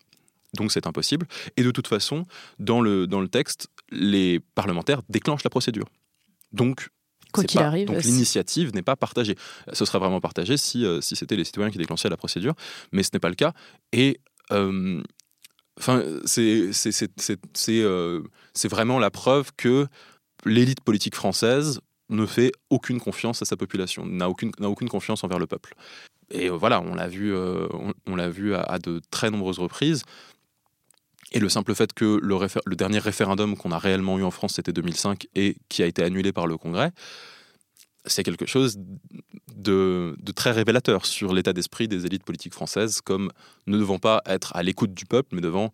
Donc 0.54 0.72
c'est 0.72 0.86
impossible. 0.88 1.28
Et 1.58 1.64
de 1.64 1.72
toute 1.72 1.88
façon, 1.88 2.24
dans 2.60 2.82
le, 2.82 3.08
dans 3.08 3.22
le 3.22 3.28
texte, 3.28 3.68
les 3.90 4.40
parlementaires 4.56 5.02
déclenchent 5.10 5.44
la 5.44 5.50
procédure. 5.50 5.88
Donc 6.52 6.90
Quoi 7.32 7.46
qu'il 7.46 7.62
arrive. 7.62 7.88
Donc 7.88 8.04
l'initiative 8.04 8.74
n'est 8.76 8.82
pas 8.82 8.98
partagée. 8.98 9.36
Ce 9.72 9.86
serait 9.86 10.00
vraiment 10.00 10.20
partagé 10.20 10.58
si, 10.58 10.86
euh, 10.86 11.00
si 11.00 11.16
c'était 11.16 11.38
les 11.38 11.46
citoyens 11.46 11.72
qui 11.72 11.78
déclenchaient 11.78 12.10
la 12.10 12.18
procédure, 12.18 12.54
mais 12.92 13.04
ce 13.04 13.10
n'est 13.14 13.20
pas 13.20 13.30
le 13.30 13.36
cas. 13.36 13.54
Et 13.94 14.20
euh, 14.52 15.02
enfin, 15.80 16.04
c'est 16.26 16.72
euh, 17.70 18.24
c'est 18.54 18.68
vraiment 18.68 19.00
la 19.00 19.12
preuve 19.12 19.52
que 19.56 19.88
l'élite 20.44 20.82
politique 20.82 21.16
française 21.16 21.80
ne 22.12 22.26
fait 22.26 22.52
aucune 22.70 23.00
confiance 23.00 23.42
à 23.42 23.46
sa 23.46 23.58
population, 23.58 24.06
n'a 24.06 24.30
aucune, 24.30 24.52
aucune 24.62 24.90
confiance 24.90 25.24
envers 25.24 25.40
le 25.40 25.48
peuple. 25.48 25.74
Et 26.30 26.50
euh, 26.50 26.56
voilà, 26.56 26.82
on 26.82 26.94
l'a 26.94 27.08
vu, 27.08 27.34
euh, 27.34 27.68
on, 28.06 28.30
vu 28.30 28.54
à, 28.56 28.78
de 28.80 29.02
très 29.10 29.32
nombreuses 29.32 29.60
reprises. 29.60 30.04
Et 31.32 31.40
le 31.40 31.48
simple 31.48 31.74
fait 31.74 31.94
que 31.94 32.20
le, 32.22 32.76
dernier 32.76 33.00
référendum 33.00 33.56
qu'on 33.56 33.72
a 33.72 33.80
réellement 33.80 34.20
eu 34.20 34.24
en 34.24 34.32
France, 34.32 34.56
c'était 34.56 34.74
2005, 34.74 35.28
et 35.36 35.56
qui 35.70 35.82
a 35.82 35.86
été 35.86 36.04
annulé 36.04 36.34
par 36.34 36.46
le 36.46 36.58
Congrès, 36.58 36.92
c'est 38.06 38.24
quelque 38.24 38.46
chose 38.46 38.78
de, 39.56 40.16
de, 40.20 40.32
très 40.32 40.52
révélateur 40.52 41.06
sur 41.06 41.34
l'état 41.34 41.54
d'esprit 41.54 41.88
des 41.88 42.06
élites 42.06 42.24
politiques 42.24 42.54
françaises, 42.54 43.00
comme 43.00 43.32
ne 43.68 43.78
devant 43.78 44.00
pas 44.00 44.22
être 44.26 44.54
à 44.56 44.64
l'écoute 44.64 44.94
du 44.94 45.06
peuple, 45.06 45.36
mais 45.36 45.42
devant 45.42 45.72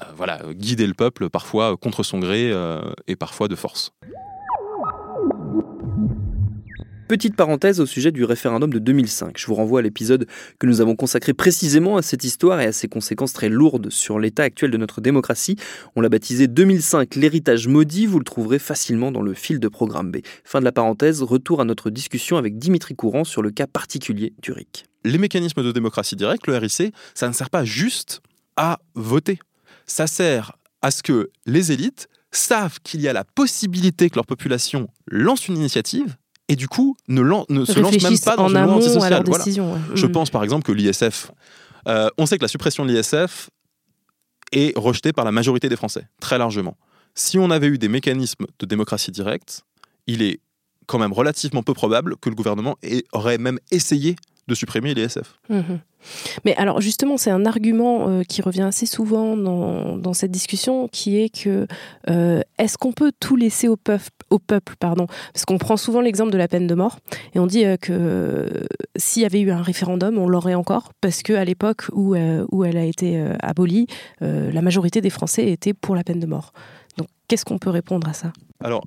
euh, 0.00 0.04
voilà, 0.16 0.40
guider 0.52 0.86
le 0.86 0.94
peuple, 0.94 1.30
parfois 1.30 1.76
contre 1.76 2.02
son 2.02 2.18
gré 2.18 2.52
et 3.06 3.14
parfois 3.14 3.46
de 3.46 3.54
force. 3.54 3.92
Petite 7.12 7.36
parenthèse 7.36 7.78
au 7.78 7.84
sujet 7.84 8.10
du 8.10 8.24
référendum 8.24 8.72
de 8.72 8.78
2005. 8.78 9.36
Je 9.36 9.46
vous 9.46 9.54
renvoie 9.54 9.80
à 9.80 9.82
l'épisode 9.82 10.26
que 10.58 10.66
nous 10.66 10.80
avons 10.80 10.96
consacré 10.96 11.34
précisément 11.34 11.98
à 11.98 12.02
cette 12.02 12.24
histoire 12.24 12.58
et 12.62 12.64
à 12.64 12.72
ses 12.72 12.88
conséquences 12.88 13.34
très 13.34 13.50
lourdes 13.50 13.90
sur 13.90 14.18
l'état 14.18 14.44
actuel 14.44 14.70
de 14.70 14.78
notre 14.78 15.02
démocratie. 15.02 15.56
On 15.94 16.00
l'a 16.00 16.08
baptisé 16.08 16.46
2005 16.46 17.16
l'héritage 17.16 17.68
maudit. 17.68 18.06
Vous 18.06 18.18
le 18.18 18.24
trouverez 18.24 18.58
facilement 18.58 19.12
dans 19.12 19.20
le 19.20 19.34
fil 19.34 19.60
de 19.60 19.68
programme 19.68 20.10
B. 20.10 20.20
Fin 20.42 20.60
de 20.60 20.64
la 20.64 20.72
parenthèse, 20.72 21.22
retour 21.22 21.60
à 21.60 21.66
notre 21.66 21.90
discussion 21.90 22.38
avec 22.38 22.56
Dimitri 22.56 22.94
Courant 22.94 23.24
sur 23.24 23.42
le 23.42 23.50
cas 23.50 23.66
particulier 23.66 24.32
du 24.40 24.52
RIC. 24.52 24.86
Les 25.04 25.18
mécanismes 25.18 25.62
de 25.62 25.70
démocratie 25.70 26.16
directe, 26.16 26.46
le 26.46 26.56
RIC, 26.56 26.94
ça 27.12 27.28
ne 27.28 27.34
sert 27.34 27.50
pas 27.50 27.66
juste 27.66 28.22
à 28.56 28.78
voter. 28.94 29.38
Ça 29.84 30.06
sert 30.06 30.52
à 30.80 30.90
ce 30.90 31.02
que 31.02 31.28
les 31.44 31.72
élites 31.72 32.08
savent 32.30 32.78
qu'il 32.82 33.02
y 33.02 33.08
a 33.08 33.12
la 33.12 33.24
possibilité 33.24 34.08
que 34.08 34.14
leur 34.14 34.24
population 34.24 34.88
lance 35.06 35.46
une 35.48 35.58
initiative 35.58 36.16
et 36.48 36.56
du 36.56 36.68
coup 36.68 36.96
ne, 37.08 37.22
ne 37.22 37.64
se 37.64 37.78
lance 37.78 38.02
même 38.02 38.18
pas 38.18 38.36
dans 38.36 38.48
une 38.48 38.62
loi 38.62 38.74
antisociale. 38.74 39.24
Je 39.94 40.06
mm. 40.06 40.12
pense 40.12 40.30
par 40.30 40.44
exemple 40.44 40.64
que 40.64 40.72
l'ISF, 40.72 41.30
euh, 41.88 42.08
on 42.18 42.26
sait 42.26 42.38
que 42.38 42.44
la 42.44 42.48
suppression 42.48 42.84
de 42.84 42.92
l'ISF 42.92 43.50
est 44.52 44.76
rejetée 44.76 45.12
par 45.12 45.24
la 45.24 45.32
majorité 45.32 45.68
des 45.68 45.76
Français, 45.76 46.06
très 46.20 46.38
largement. 46.38 46.76
Si 47.14 47.38
on 47.38 47.50
avait 47.50 47.66
eu 47.66 47.78
des 47.78 47.88
mécanismes 47.88 48.46
de 48.58 48.66
démocratie 48.66 49.10
directe, 49.10 49.62
il 50.06 50.22
est 50.22 50.40
quand 50.86 50.98
même 50.98 51.12
relativement 51.12 51.62
peu 51.62 51.74
probable 51.74 52.16
que 52.16 52.28
le 52.28 52.34
gouvernement 52.34 52.76
aurait 53.12 53.38
même 53.38 53.58
essayé 53.70 54.16
de 54.52 54.56
supprimer 54.56 54.92
l'ISF. 54.92 55.38
Mhm. 55.48 55.80
Mais 56.44 56.54
alors 56.56 56.80
justement, 56.80 57.16
c'est 57.16 57.30
un 57.30 57.46
argument 57.46 58.08
euh, 58.08 58.22
qui 58.22 58.42
revient 58.42 58.62
assez 58.62 58.86
souvent 58.86 59.36
dans, 59.36 60.12
cette 60.12 60.30
discussion, 60.30 60.88
qui 60.88 61.18
est 61.18 61.30
que 61.30 61.66
euh, 62.10 62.42
est-ce 62.58 62.76
qu'on 62.76 62.92
peut 62.92 63.12
tout 63.18 63.36
laisser 63.36 63.68
au 63.68 63.76
peuple, 63.76 64.10
au 64.30 64.38
peuple 64.38 64.74
pardon? 64.78 65.06
Parce 65.32 65.44
qu'on 65.46 65.58
prend 65.58 65.76
souvent 65.76 66.00
l'exemple 66.00 66.30
de 66.30 66.38
la 66.38 66.48
peine 66.48 66.66
de 66.66 66.74
mort, 66.74 66.98
et 67.34 67.38
on 67.38 67.46
dit 67.46 67.64
euh, 67.64 67.76
que 67.76 68.66
s'il 68.96 69.22
y 69.22 69.24
avait 69.24 69.40
eu 69.40 69.50
un 69.50 69.62
référendum, 69.62 70.18
on 70.18 70.28
l'aurait 70.28 70.54
encore, 70.54 70.92
parce 71.00 71.22
qu'à 71.22 71.44
l'époque 71.44 71.84
où, 71.92 72.14
où 72.50 72.64
elle 72.64 72.76
a 72.76 72.84
été 72.84 73.24
abolie, 73.40 73.86
la 74.20 74.60
majorité 74.60 75.00
des 75.00 75.10
Français 75.10 75.50
étaient 75.50 75.74
pour 75.74 75.94
la 75.94 76.04
peine 76.04 76.20
de 76.20 76.26
mort. 76.26 76.52
Donc 76.98 77.08
qu'est-ce 77.28 77.44
qu'on 77.44 77.58
peut 77.58 77.70
répondre 77.70 78.08
à 78.08 78.12
ça? 78.12 78.32
Alors, 78.62 78.84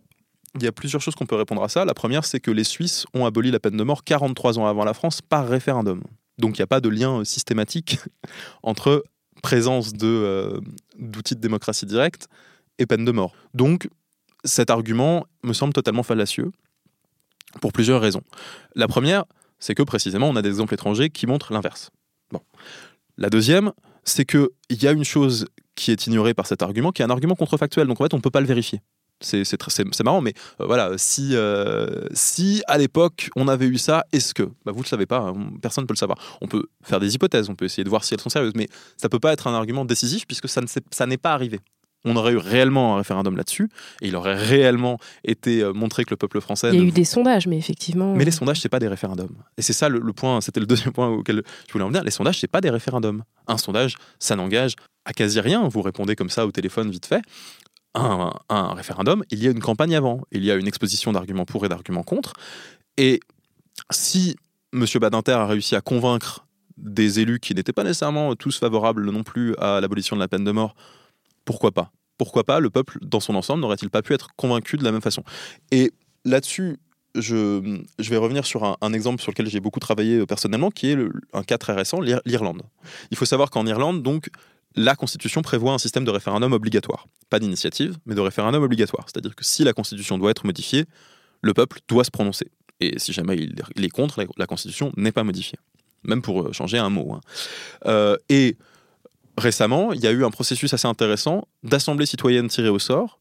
il 0.55 0.63
y 0.63 0.67
a 0.67 0.71
plusieurs 0.71 1.01
choses 1.01 1.15
qu'on 1.15 1.25
peut 1.25 1.35
répondre 1.35 1.63
à 1.63 1.69
ça. 1.69 1.85
La 1.85 1.93
première, 1.93 2.25
c'est 2.25 2.39
que 2.39 2.51
les 2.51 2.63
Suisses 2.63 3.05
ont 3.13 3.25
aboli 3.25 3.51
la 3.51 3.59
peine 3.59 3.77
de 3.77 3.83
mort 3.83 4.03
43 4.03 4.59
ans 4.59 4.65
avant 4.65 4.85
la 4.85 4.93
France 4.93 5.21
par 5.21 5.47
référendum. 5.47 6.01
Donc 6.37 6.57
il 6.57 6.61
n'y 6.61 6.63
a 6.63 6.67
pas 6.67 6.81
de 6.81 6.89
lien 6.89 7.19
euh, 7.19 7.23
systématique 7.23 7.99
entre 8.63 9.03
présence 9.41 9.93
euh, 10.01 10.59
d'outils 10.97 11.35
de, 11.35 11.41
démocratie 11.41 11.85
directe 11.85 12.27
et 12.79 12.85
peine 12.85 13.05
de 13.05 13.11
mort. 13.11 13.33
Donc 13.53 13.89
cet 14.43 14.69
argument 14.69 15.25
me 15.43 15.53
semble 15.53 15.73
totalement 15.73 16.03
fallacieux 16.03 16.51
pour 17.61 17.71
plusieurs 17.71 18.01
raisons. 18.01 18.21
La 18.75 18.87
première, 18.87 19.25
c'est 19.59 19.75
que 19.75 19.83
précisément 19.83 20.27
on 20.27 20.35
a 20.35 20.41
des 20.41 20.49
exemples 20.49 20.73
étrangers 20.73 21.09
qui 21.09 21.27
montrent 21.27 21.53
l'inverse. 21.53 21.89
Bon. 22.31 22.41
La 23.17 23.29
deuxième, 23.29 23.71
c'est 24.03 24.25
qu'il 24.25 24.49
y 24.69 24.87
a 24.87 24.91
une 24.91 25.05
chose 25.05 25.47
qui 25.75 25.91
est 25.91 26.07
ignorée 26.07 26.33
par 26.33 26.47
cet 26.47 26.61
argument, 26.61 26.91
qui 26.91 27.01
est 27.01 27.05
un 27.05 27.09
argument 27.09 27.35
contrefactuel. 27.35 27.87
Donc 27.87 27.99
en 28.01 28.03
fait, 28.03 28.13
on 28.13 28.17
ne 28.17 28.21
peut 28.21 28.29
pas 28.29 28.41
le 28.41 28.47
vérifier 28.47 28.81
c'est 29.25 29.43
c'est 29.45 30.03
marrant, 30.03 30.21
mais 30.21 30.33
euh, 30.61 30.65
voilà, 30.65 30.91
si, 30.97 31.31
euh, 31.33 32.07
si 32.13 32.61
à 32.67 32.77
l'époque 32.77 33.29
on 33.35 33.47
avait 33.47 33.67
eu 33.67 33.77
ça, 33.77 34.05
est-ce 34.11 34.33
que 34.33 34.43
bah, 34.43 34.71
Vous 34.71 34.79
ne 34.79 34.83
le 34.83 34.87
savez 34.87 35.05
pas, 35.05 35.19
hein, 35.19 35.35
personne 35.61 35.83
ne 35.83 35.87
peut 35.87 35.93
le 35.93 35.99
savoir. 35.99 36.17
On 36.41 36.47
peut 36.47 36.65
faire 36.83 36.99
des 36.99 37.15
hypothèses, 37.15 37.49
on 37.49 37.55
peut 37.55 37.65
essayer 37.65 37.83
de 37.83 37.89
voir 37.89 38.03
si 38.03 38.13
elles 38.13 38.21
sont 38.21 38.29
sérieuses, 38.29 38.53
mais 38.55 38.67
ça 38.97 39.07
ne 39.07 39.09
peut 39.09 39.19
pas 39.19 39.33
être 39.33 39.47
un 39.47 39.53
argument 39.53 39.85
décisif 39.85 40.25
puisque 40.27 40.47
ça 40.47 41.05
n'est 41.05 41.17
pas 41.17 41.33
arrivé 41.33 41.59
on 42.05 42.15
aurait 42.15 42.33
eu 42.33 42.37
réellement 42.37 42.93
un 42.93 42.97
référendum 42.97 43.35
là-dessus, 43.35 43.67
et 44.01 44.07
il 44.07 44.15
aurait 44.15 44.35
réellement 44.35 44.99
été 45.23 45.61
euh, 45.61 45.73
montré 45.73 46.05
que 46.05 46.11
le 46.11 46.17
peuple 46.17 46.39
français. 46.39 46.69
Il 46.71 46.79
y 46.79 46.81
a 46.81 46.85
eu 46.85 46.91
des 46.91 47.03
sondages, 47.03 47.47
mais 47.47 47.57
effectivement. 47.57 48.13
Mais 48.13 48.23
les 48.23 48.31
sondages, 48.31 48.61
c'est 48.61 48.69
pas 48.69 48.79
des 48.79 48.87
référendums. 48.87 49.35
Et 49.57 49.61
c'est 49.61 49.73
ça 49.73 49.89
le, 49.89 49.99
point, 50.13 50.39
c'était 50.39 50.59
le 50.59 50.67
deuxième 50.67 50.93
point 50.93 51.09
auquel 51.09 51.41
je 51.67 51.73
voulais 51.73 51.83
en 51.83 51.89
venir. 51.89 52.03
Les 52.03 52.11
sondages, 52.11 52.39
c'est 52.39 52.47
pas 52.47 52.61
des 52.61 52.69
référendums. 52.69 53.23
Un 53.47 53.57
sondage, 53.57 53.95
ça 54.19 54.35
n'engage 54.35 54.75
à 55.05 55.13
quasi 55.13 55.39
rien. 55.39 55.67
Vous 55.67 55.81
répondez 55.81 56.15
comme 56.15 56.29
ça 56.29 56.45
au 56.45 56.51
téléphone 56.51 56.89
vite 56.91 57.07
fait. 57.07 57.21
Un, 57.97 58.73
référendum, 58.73 59.23
il 59.31 59.41
y 59.41 59.47
a 59.47 59.51
une 59.51 59.61
campagne 59.61 59.95
avant, 59.95 60.21
il 60.31 60.43
y 60.43 60.51
a 60.51 60.55
une 60.55 60.67
exposition 60.67 61.13
d'arguments 61.13 61.45
pour 61.45 61.65
et 61.65 61.69
d'arguments 61.69 62.03
contre. 62.03 62.33
Et 62.97 63.21
si 63.89 64.35
M. 64.73 64.85
Badinter 64.99 65.31
a 65.31 65.45
réussi 65.45 65.75
à 65.75 65.81
convaincre 65.81 66.45
des 66.77 67.21
élus 67.21 67.39
qui 67.39 67.55
n'étaient 67.55 67.73
pas 67.73 67.83
nécessairement 67.83 68.35
tous 68.35 68.59
favorables 68.59 69.09
non 69.09 69.23
plus 69.23 69.55
à 69.57 69.79
l'abolition 69.79 70.15
de 70.17 70.21
la 70.21 70.27
peine 70.27 70.43
de 70.43 70.51
mort, 70.51 70.75
pourquoi 71.45 71.71
pas? 71.71 71.91
Pourquoi 72.17 72.43
pas? 72.43 72.59
Le 72.59 72.69
peuple 72.69 72.97
dans 73.01 73.19
son 73.19 73.35
ensemble 73.35 73.61
n'aurait-il 73.61 73.89
pas 73.89 74.01
pu 74.01 74.13
être 74.13 74.29
convaincu 74.35 74.77
de 74.77 74.83
la 74.83 74.91
même 74.91 75.01
façon? 75.01 75.23
Et 75.71 75.91
là-dessus, 76.25 76.77
je, 77.15 77.81
je, 77.97 78.09
vais 78.09 78.17
revenir 78.17 78.45
sur 78.45 78.77
un, 78.81 78.93
exemple 78.93 79.21
sur 79.21 79.31
lequel 79.31 79.47
j'ai 79.47 79.59
beaucoup 79.59 79.79
travaillé 79.79 80.19
euh, 80.19 80.25
personnellement, 80.25 80.69
qui 80.69 80.91
est 80.91 80.97
un 81.33 81.43
cas 81.43 81.57
très 81.57 81.73
récent, 81.73 81.99
l'Irlande. 82.01 82.63
Il 83.11 83.17
faut 83.17 83.25
savoir 83.25 83.49
qu'en 83.49 83.65
Irlande, 83.65 84.03
donc, 84.03 84.29
la 84.75 84.95
Constitution 84.95 85.41
prévoit 85.41 85.73
un 85.73 85.77
système 85.77 86.05
de 86.05 86.11
référendum 86.11 86.53
obligatoire. 86.53 87.07
Pas 87.29 87.39
d'initiative, 87.39 87.97
mais 88.05 88.15
de 88.15 88.21
référendum 88.21 88.61
obligatoire. 88.63 89.05
C'est-à-dire 89.07 89.35
que 89.35 89.45
si 89.45 89.63
la 89.63 89.73
Constitution 89.73 90.17
doit 90.17 90.31
être 90.31 90.45
modifiée, 90.45 90.85
le 91.41 91.53
peuple 91.53 91.79
doit 91.87 92.03
se 92.03 92.11
prononcer. 92.11 92.47
Et 92.81 92.99
si 92.99 93.13
jamais 93.13 93.37
il, 93.37 93.85
est 93.85 93.89
contre, 93.89 94.25
la, 94.37 94.45
Constitution 94.47 94.91
n'est 94.97 95.13
pas 95.13 95.23
modifiée. 95.23 95.57
Même 96.03 96.21
pour 96.21 96.41
euh, 96.41 96.51
changer 96.51 96.77
un 96.77 96.89
mot. 96.89 97.13
Hein. 97.13 97.21
Euh, 97.85 98.17
et 98.29 98.57
récemment, 99.37 99.93
il 99.93 100.01
y 100.01 100.07
a 100.07 100.11
eu 100.11 100.25
un 100.25 100.31
processus 100.31 100.73
assez 100.73 100.87
intéressant 100.87 101.47
d'assemblée 101.63 102.05
citoyenne 102.05 102.47
tirée 102.47 102.69
au 102.69 102.79
sort 102.79 103.19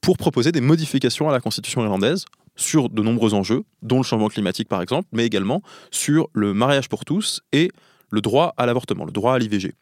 pour 0.00 0.16
proposer 0.16 0.52
des 0.52 0.60
modifications 0.60 1.28
à 1.28 1.32
la 1.32 1.40
constitution 1.40 1.82
irlandaise 1.82 2.24
sur 2.56 2.88
de 2.88 3.02
nombreux 3.02 3.34
enjeux, 3.34 3.64
dont 3.82 3.98
le 3.98 4.02
changement 4.02 4.28
climatique 4.28 4.68
par 4.68 4.82
exemple, 4.82 5.08
mais 5.12 5.24
également 5.24 5.62
sur 5.90 6.28
le 6.32 6.54
mariage 6.54 6.88
pour 6.88 7.04
tous 7.04 7.40
et 7.52 7.70
le 8.10 8.20
droit 8.20 8.54
à 8.56 8.66
l'avortement, 8.66 9.04
le 9.04 9.12
droit 9.12 9.34
à 9.34 9.38
l'IVG. 9.38 9.74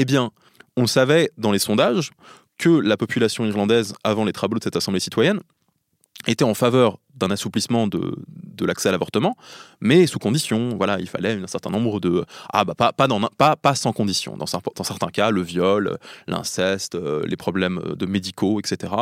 Eh 0.00 0.06
bien, 0.06 0.30
on 0.78 0.86
savait 0.86 1.30
dans 1.36 1.52
les 1.52 1.58
sondages 1.58 2.12
que 2.56 2.70
la 2.70 2.96
population 2.96 3.44
irlandaise, 3.44 3.92
avant 4.02 4.24
les 4.24 4.32
travaux 4.32 4.54
de 4.54 4.64
cette 4.64 4.74
assemblée 4.74 4.98
citoyenne, 4.98 5.40
était 6.26 6.42
en 6.42 6.54
faveur 6.54 6.96
d'un 7.16 7.30
assouplissement 7.30 7.86
de, 7.86 8.16
de 8.26 8.64
l'accès 8.64 8.88
à 8.88 8.92
l'avortement, 8.92 9.36
mais 9.82 10.06
sous 10.06 10.18
condition. 10.18 10.78
Il 10.98 11.06
fallait 11.06 11.34
un 11.34 11.46
certain 11.46 11.68
nombre 11.68 12.00
de 12.00 12.24
ah 12.50 12.64
bah 12.64 12.74
pas 12.74 13.56
pas, 13.56 13.74
sans 13.74 13.92
condition. 13.92 14.38
Dans, 14.38 14.46
certains 14.46 15.08
cas, 15.08 15.30
le 15.30 15.42
viol, 15.42 15.98
l'inceste, 16.26 16.94
euh, 16.94 17.22
les 17.26 17.36
problèmes 17.36 17.94
de 17.94 18.06
médicaux, 18.06 18.58
etc. 18.58 18.94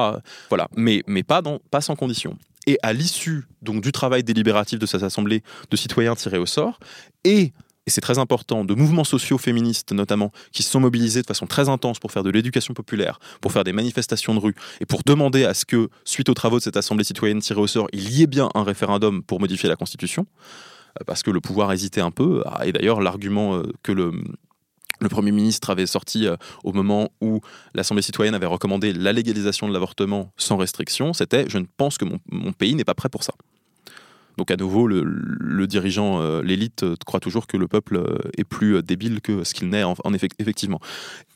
Voilà, 0.48 0.66
mais 0.76 1.04
mais 1.06 1.22
pas 1.22 1.42
pas 1.70 1.80
sans 1.80 1.94
condition. 1.94 2.36
Et 2.66 2.76
à 2.82 2.92
l'issue 2.92 3.46
donc 3.62 3.82
du 3.82 3.92
travail 3.92 4.24
délibératif 4.24 4.80
de 4.80 4.86
cette 4.86 5.04
assemblée 5.04 5.44
de 5.70 5.76
citoyens 5.76 6.16
tirés 6.16 6.38
au 6.38 6.46
sort 6.46 6.80
et 7.22 7.52
et 7.88 7.90
c'est 7.90 8.02
très 8.02 8.18
important, 8.18 8.66
de 8.66 8.75
mouvements 8.75 9.02
sociaux 9.02 9.38
féministes 9.38 9.92
notamment, 9.92 10.30
qui 10.52 10.62
se 10.62 10.71
sont 10.71 10.78
mobilisés 10.78 11.23
de 11.23 11.26
façon 11.26 11.47
très 11.47 11.71
intense 11.71 11.99
pour 11.99 12.12
faire 12.12 12.23
de 12.23 12.28
l'éducation 12.28 12.75
populaire, 12.75 13.18
pour 13.40 13.50
faire 13.50 13.64
des 13.64 13.73
manifestations 13.73 14.35
de 14.35 14.40
rue, 14.40 14.54
et 14.83 14.85
pour 14.85 15.00
demander 15.07 15.47
à 15.47 15.54
ce 15.54 15.64
que, 15.64 15.88
suite 16.04 16.28
aux 16.28 16.35
travaux 16.35 16.59
de 16.59 16.62
cette 16.62 16.76
Assemblée 16.76 17.04
citoyenne 17.04 17.40
tirée 17.40 17.62
au 17.62 17.66
sort, 17.66 17.88
il 17.95 18.11
y 18.12 18.23
ait 18.23 18.26
bien 18.26 18.50
un 18.54 18.62
référendum 18.62 19.23
pour 19.23 19.40
modifier 19.40 19.71
la 19.71 19.76
Constitution, 19.76 20.26
euh, 21.00 21.04
parce 21.07 21.23
que 21.23 21.30
le 21.30 21.40
pouvoir 21.40 21.73
hésitait 21.73 22.02
un 22.02 22.11
peu, 22.11 22.42
ah, 22.45 22.66
et 22.66 22.73
d'ailleurs 22.73 23.00
l'argument 23.00 23.57
euh, 23.57 23.62
que 23.83 23.92
le, 23.92 24.12
Premier 25.09 25.33
ministre 25.33 25.71
avait 25.71 25.87
sorti 25.87 26.26
euh, 26.26 26.37
au 26.64 26.75
moment 26.75 27.09
où 27.23 27.40
l'Assemblée 27.73 28.02
citoyenne 28.02 28.35
avait 28.35 28.45
recommandé 28.45 28.92
la 28.92 29.14
légalisation 29.14 29.66
de 29.66 29.73
l'avortement 29.73 30.30
sans 30.37 30.59
restriction, 30.59 31.14
c'était 31.14 31.49
je 31.49 31.57
ne 31.57 31.64
pense 31.78 31.97
que 31.97 32.04
mon 32.04 32.52
pays 32.52 32.75
n'est 32.75 32.85
pas 32.85 32.95
prêt 32.95 33.09
pour 33.09 33.23
ça. 33.23 33.33
Donc 34.38 34.52
à 34.52 34.57
nouveau, 34.57 34.87
le, 34.87 35.66
dirigeant, 35.66 36.23
euh, 36.23 36.42
l'élite 36.42 36.85
euh, 36.85 36.95
croit 37.04 37.18
toujours 37.18 37.49
que 37.49 37.57
le 37.57 37.66
peuple 37.66 37.97
euh, 37.97 38.18
est 38.38 38.45
plus 38.45 38.80
débile 38.85 39.21
que 39.21 39.42
ce 39.42 39.52
qu'il 39.52 39.68
n'est 39.68 39.83
en, 39.83 39.97
effectivement. 40.14 40.80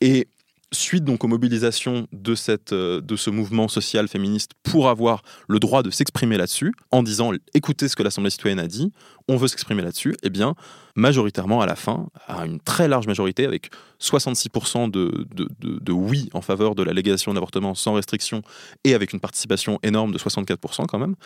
Et 0.00 0.28
suite 0.70 1.04
donc 1.04 1.24
aux 1.24 1.28
mobilisations 1.28 2.06
de, 2.12 2.34
cette, 2.36 2.72
de 2.72 3.16
ce 3.16 3.28
mouvement 3.28 3.66
social 3.66 4.06
féministe 4.06 4.52
pour 4.62 4.88
avoir 4.88 5.22
le 5.48 5.58
droit 5.58 5.82
de 5.82 5.90
s'exprimer 5.90 6.38
là-dessus, 6.38 6.72
en 6.92 7.02
disant 7.02 7.32
écoutez 7.54 7.88
ce 7.88 7.96
que 7.96 8.04
l'Assemblée 8.04 8.30
citoyenne 8.30 8.60
a 8.60 8.68
dit, 8.68 8.92
on 9.28 9.36
veut 9.36 9.48
s'exprimer 9.48 9.82
là-dessus, 9.82 10.14
eh 10.22 10.30
bien, 10.30 10.54
majoritairement 10.94 11.60
à 11.60 11.66
la 11.66 11.74
fin, 11.74 12.06
à 12.28 12.46
une 12.46 12.60
très 12.60 12.86
large 12.86 13.08
majorité, 13.08 13.44
avec 13.44 13.70
66% 14.00 14.90
de, 14.90 15.26
de, 15.34 15.48
de, 15.60 15.92
oui 15.92 16.30
en 16.32 16.40
faveur 16.40 16.76
de 16.76 16.84
la 16.84 16.92
légalisation 16.92 17.32
de 17.32 17.36
l'avortement 17.36 17.74
sans 17.74 17.94
restriction 17.94 18.42
et 18.84 18.94
avec 18.94 19.12
une 19.12 19.20
participation 19.20 19.80
énorme 19.82 20.12
de 20.12 20.18
64% 20.18 20.86
quand 20.86 20.98
même, 20.98 21.16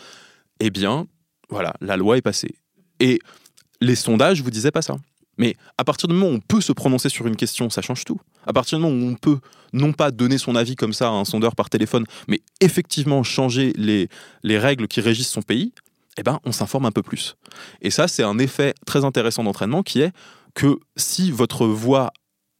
eh 0.59 0.71
bien, 0.71 1.07
voilà, 1.49 1.75
la 1.81 1.97
loi 1.97 2.17
est 2.17 2.23
passée. 2.23 2.55
Et 3.01 3.21
les 3.81 3.95
sondages 3.95 4.43
vous 4.43 4.51
disaient 4.51 4.71
pas 4.71 4.83
ça. 4.83 4.97
Mais 5.39 5.55
à 5.77 5.85
partir 5.85 6.09
du 6.09 6.15
moment 6.15 6.31
où 6.31 6.35
on 6.35 6.41
peut 6.41 6.61
se 6.61 6.73
prononcer 6.73 7.09
sur 7.09 7.27
une 7.27 7.37
question, 7.37 7.69
ça 7.69 7.83
change 7.83 8.05
tout. 8.05 8.19
À 8.47 8.53
partir 8.53 8.79
du 8.79 8.85
moment 8.85 8.97
où 8.97 9.11
on 9.11 9.15
peut 9.15 9.39
non 9.73 9.93
pas 9.93 10.11
donner 10.11 10.39
son 10.39 10.57
avis 10.57 10.77
comme 10.77 10.93
ça 10.93 11.09
à 11.09 11.11
un 11.11 11.25
sondeur 11.25 11.55
par 11.55 11.69
téléphone, 11.69 12.07
mais 12.27 12.41
effectivement 12.61 13.23
changer 13.23 13.73
les, 13.77 14.09
les 14.43 14.59
règles 14.59 14.89
qui 14.89 15.01
régissent 15.01 15.31
son 15.31 15.43
pays, 15.43 15.73
eh 16.17 16.23
ben, 16.23 16.41
on 16.45 16.53
s'informe 16.53 16.87
un 16.87 16.91
peu 16.91 17.03
plus. 17.03 17.37
Et 17.83 17.91
ça, 17.91 18.09
c'est 18.09 18.23
un 18.23 18.39
effet 18.39 18.75
très 18.87 19.05
intéressant 19.05 19.45
d'entraînement 19.45 19.83
qui 19.83 20.01
est 20.01 20.13
que 20.55 20.79
si 20.97 21.31
votre 21.31 21.67
voix 21.67 22.13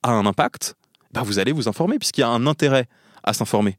a 0.03 0.11
un 0.11 0.27
impact, 0.27 0.75
ben 1.13 1.23
vous 1.23 1.39
allez 1.39 1.53
vous 1.53 1.69
informer 1.69 1.99
puisqu'il 1.99 2.21
y 2.21 2.25
a 2.25 2.29
un 2.29 2.47
intérêt 2.47 2.89
à 3.25 3.33
s'informer. 3.33 3.79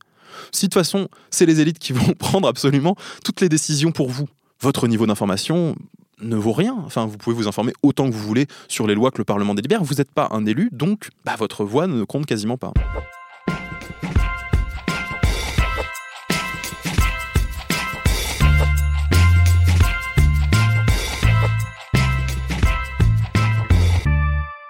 Si 0.51 0.65
de 0.65 0.71
toute 0.71 0.79
façon, 0.79 1.07
c'est 1.29 1.45
les 1.45 1.61
élites 1.61 1.79
qui 1.79 1.93
vont 1.93 2.13
prendre 2.19 2.47
absolument 2.47 2.95
toutes 3.23 3.41
les 3.41 3.49
décisions 3.49 3.91
pour 3.91 4.09
vous, 4.09 4.27
votre 4.61 4.87
niveau 4.87 5.05
d'information 5.05 5.75
ne 6.21 6.35
vaut 6.35 6.53
rien. 6.53 6.75
Enfin, 6.85 7.05
vous 7.05 7.17
pouvez 7.17 7.35
vous 7.35 7.47
informer 7.47 7.73
autant 7.83 8.09
que 8.09 8.13
vous 8.13 8.25
voulez 8.25 8.47
sur 8.67 8.87
les 8.87 8.95
lois 8.95 9.11
que 9.11 9.19
le 9.19 9.25
Parlement 9.25 9.53
délibère. 9.53 9.83
Vous 9.83 9.95
n'êtes 9.95 10.11
pas 10.11 10.29
un 10.31 10.45
élu, 10.45 10.69
donc 10.71 11.09
bah, 11.25 11.35
votre 11.37 11.63
voix 11.63 11.87
ne 11.87 12.03
compte 12.03 12.25
quasiment 12.25 12.57
pas. 12.57 12.73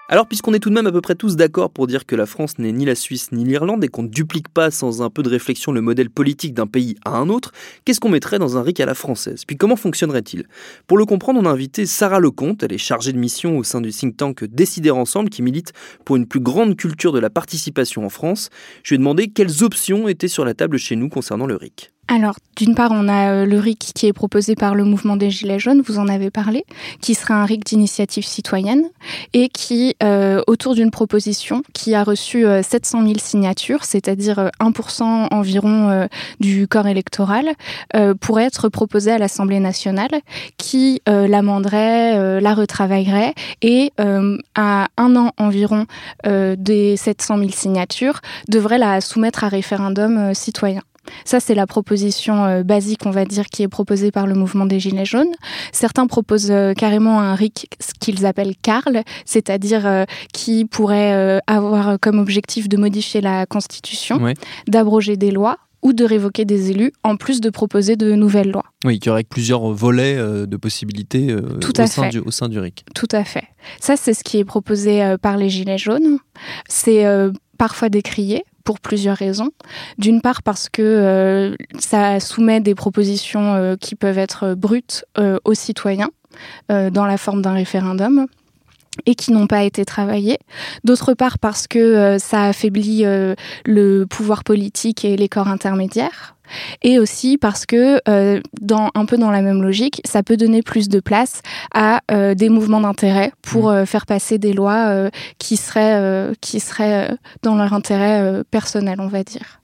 Alors, 0.09 0.25
puisqu'on 0.25 0.53
est 0.53 0.59
tout 0.59 0.69
de 0.69 0.73
même 0.73 0.87
à 0.87 0.91
peu 0.93 1.01
près 1.01 1.15
tous 1.15 1.35
d'accord 1.35 1.69
pour 1.69 1.85
dire 1.85 2.05
que 2.05 2.15
la 2.15 2.25
France 2.25 2.59
n'est 2.59 2.71
ni 2.71 2.85
la 2.85 2.95
Suisse 2.95 3.33
ni 3.33 3.43
l'Irlande 3.43 3.83
et 3.83 3.89
qu'on 3.89 4.03
ne 4.03 4.07
duplique 4.07 4.47
pas 4.47 4.71
sans 4.71 5.01
un 5.01 5.09
peu 5.09 5.21
de 5.21 5.27
réflexion 5.27 5.73
le 5.73 5.81
modèle 5.81 6.09
politique 6.09 6.53
d'un 6.53 6.65
pays 6.65 6.95
à 7.03 7.17
un 7.17 7.27
autre, 7.27 7.51
qu'est-ce 7.83 7.99
qu'on 7.99 8.07
mettrait 8.07 8.39
dans 8.39 8.57
un 8.57 8.61
RIC 8.61 8.79
à 8.79 8.85
la 8.85 8.93
française? 8.93 9.43
Puis 9.45 9.57
comment 9.57 9.75
fonctionnerait-il? 9.75 10.47
Pour 10.87 10.97
le 10.97 11.03
comprendre, 11.03 11.41
on 11.41 11.45
a 11.45 11.49
invité 11.49 11.85
Sarah 11.85 12.21
Lecomte, 12.21 12.63
elle 12.63 12.71
est 12.71 12.77
chargée 12.77 13.11
de 13.11 13.17
mission 13.17 13.57
au 13.57 13.63
sein 13.63 13.81
du 13.81 13.91
think 13.91 14.15
tank 14.15 14.45
Décider 14.45 14.91
Ensemble 14.91 15.29
qui 15.29 15.41
milite 15.41 15.73
pour 16.05 16.15
une 16.15 16.25
plus 16.25 16.39
grande 16.39 16.77
culture 16.77 17.11
de 17.11 17.19
la 17.19 17.29
participation 17.29 18.05
en 18.05 18.09
France. 18.09 18.49
Je 18.83 18.91
lui 18.91 18.95
ai 18.95 18.99
demandé 18.99 19.27
quelles 19.27 19.61
options 19.61 20.07
étaient 20.07 20.29
sur 20.29 20.45
la 20.45 20.53
table 20.53 20.77
chez 20.77 20.95
nous 20.95 21.09
concernant 21.09 21.47
le 21.47 21.57
RIC 21.57 21.91
alors, 22.09 22.35
d'une 22.55 22.73
part, 22.73 22.91
on 22.93 23.09
a 23.09 23.31
euh, 23.31 23.45
le 23.45 23.59
RIC 23.59 23.91
qui 23.93 24.07
est 24.07 24.13
proposé 24.13 24.55
par 24.55 24.75
le 24.75 24.85
mouvement 24.85 25.17
des 25.17 25.29
Gilets 25.29 25.59
jaunes, 25.59 25.81
vous 25.85 25.99
en 25.99 26.07
avez 26.07 26.31
parlé, 26.31 26.65
qui 27.01 27.15
sera 27.15 27.33
un 27.33 27.43
RIC 27.43 27.65
d'initiative 27.65 28.25
citoyenne 28.25 28.83
et 29.33 29.49
qui, 29.49 29.93
euh, 30.01 30.41
autour 30.47 30.73
d'une 30.73 30.89
proposition 30.89 31.63
qui 31.73 31.95
a 31.95 32.03
reçu 32.03 32.45
700 32.63 33.01
euh, 33.01 33.07
000 33.07 33.19
signatures, 33.19 33.83
c'est-à-dire 33.83 34.51
1% 34.61 35.27
environ 35.31 36.07
du 36.39 36.67
corps 36.67 36.87
électoral, 36.87 37.53
pourrait 38.21 38.45
être 38.45 38.69
proposée 38.69 39.11
à 39.11 39.17
l'Assemblée 39.17 39.59
nationale 39.59 40.09
qui 40.57 41.01
l'amenderait, 41.05 42.39
la 42.41 42.53
retravaillerait 42.53 43.33
et 43.61 43.91
à 44.55 44.87
un 44.97 45.15
an 45.15 45.31
environ 45.37 45.85
des 46.25 46.97
700 46.97 47.37
000 47.37 47.49
signatures 47.51 48.21
devrait 48.47 48.77
la 48.77 49.01
soumettre 49.01 49.43
à 49.43 49.49
référendum 49.49 50.33
citoyen. 50.33 50.81
Ça, 51.25 51.39
c'est 51.39 51.55
la 51.55 51.67
proposition 51.67 52.45
euh, 52.45 52.63
basique, 52.63 53.05
on 53.05 53.11
va 53.11 53.25
dire, 53.25 53.45
qui 53.47 53.63
est 53.63 53.67
proposée 53.67 54.11
par 54.11 54.27
le 54.27 54.35
mouvement 54.35 54.65
des 54.65 54.79
Gilets 54.79 55.05
jaunes. 55.05 55.33
Certains 55.71 56.07
proposent 56.07 56.51
euh, 56.51 56.73
carrément 56.73 57.19
un 57.19 57.35
RIC, 57.35 57.69
ce 57.79 57.93
qu'ils 57.99 58.25
appellent 58.25 58.55
CARL, 58.61 59.03
c'est-à-dire 59.25 59.85
euh, 59.85 60.05
qui 60.33 60.65
pourrait 60.65 61.41
avoir 61.47 61.99
comme 61.99 62.19
objectif 62.19 62.69
de 62.69 62.77
modifier 62.77 63.21
la 63.21 63.45
Constitution, 63.45 64.19
d'abroger 64.67 65.17
des 65.17 65.31
lois 65.31 65.57
ou 65.81 65.93
de 65.93 66.03
révoquer 66.03 66.45
des 66.45 66.71
élus, 66.71 66.91
en 67.03 67.17
plus 67.17 67.39
de 67.39 67.49
proposer 67.49 67.95
de 67.95 68.13
nouvelles 68.13 68.51
lois. 68.51 68.65
Oui, 68.83 68.99
qui 68.99 69.09
aurait 69.09 69.23
plusieurs 69.23 69.71
volets 69.71 70.17
de 70.17 70.57
possibilités 70.57 71.33
au, 71.33 71.85
sein 71.85 72.09
du, 72.09 72.19
au, 72.19 72.31
sein 72.31 72.49
du, 72.49 72.59
RIC. 72.59 72.83
Tout 72.95 73.07
à 73.11 73.23
fait. 73.23 73.45
Ça, 73.79 73.95
c'est 73.95 74.13
ce 74.13 74.23
qui 74.23 74.37
est 74.37 74.45
proposé 74.45 75.15
par 75.21 75.37
les 75.37 75.49
Gilets 75.49 75.77
jaunes. 75.77 76.17
C'est 76.67 77.05
parfois 77.57 77.89
décrié 77.89 78.43
pour 78.67 78.81
plusieurs 78.81 79.15
raisons. 79.15 79.51
D'une 79.97 80.19
part 80.19 80.43
parce 80.43 80.67
que 80.67 81.55
ça 81.79 82.19
soumet 82.19 82.59
des 82.59 82.75
propositions 82.75 83.77
qui 83.79 83.95
peuvent 83.95 84.17
être 84.17 84.55
brutes 84.55 85.05
aux 85.45 85.53
citoyens 85.53 86.09
dans 86.69 87.05
la 87.05 87.17
forme 87.17 87.41
d'un 87.41 87.53
référendum 87.53 88.27
et 89.05 89.15
qui 89.15 89.31
n'ont 89.31 89.47
pas 89.47 89.63
été 89.63 89.85
travaillés. 89.85 90.39
D'autre 90.83 91.13
part 91.13 91.39
parce 91.39 91.67
que 91.67 91.79
euh, 91.79 92.19
ça 92.19 92.45
affaiblit 92.45 93.05
euh, 93.05 93.35
le 93.65 94.05
pouvoir 94.05 94.43
politique 94.43 95.05
et 95.05 95.17
les 95.17 95.29
corps 95.29 95.47
intermédiaires. 95.47 96.35
Et 96.81 96.97
aussi 96.97 97.37
parce 97.37 97.65
que, 97.65 97.99
euh, 98.07 98.39
dans, 98.61 98.89
un 98.95 99.03
peu 99.03 99.17
dans 99.17 99.31
la 99.31 99.41
même 99.41 99.61
logique, 99.61 100.01
ça 100.05 100.23
peut 100.23 100.37
donner 100.37 100.61
plus 100.61 100.87
de 100.87 101.01
place 101.01 101.41
à 101.73 101.99
des 102.35 102.47
mouvements 102.47 102.79
d'intérêt 102.79 103.33
pour 103.41 103.69
mmh. 103.69 103.85
faire 103.85 104.05
passer 104.05 104.37
des 104.37 104.53
lois 104.53 105.09
qui 105.39 105.57
seraient, 105.57 106.31
qui 106.39 106.61
seraient 106.61 107.17
dans 107.43 107.55
leur 107.55 107.73
intérêt 107.73 108.43
personnel, 108.49 109.01
on 109.01 109.09
va 109.09 109.25
dire. 109.25 109.59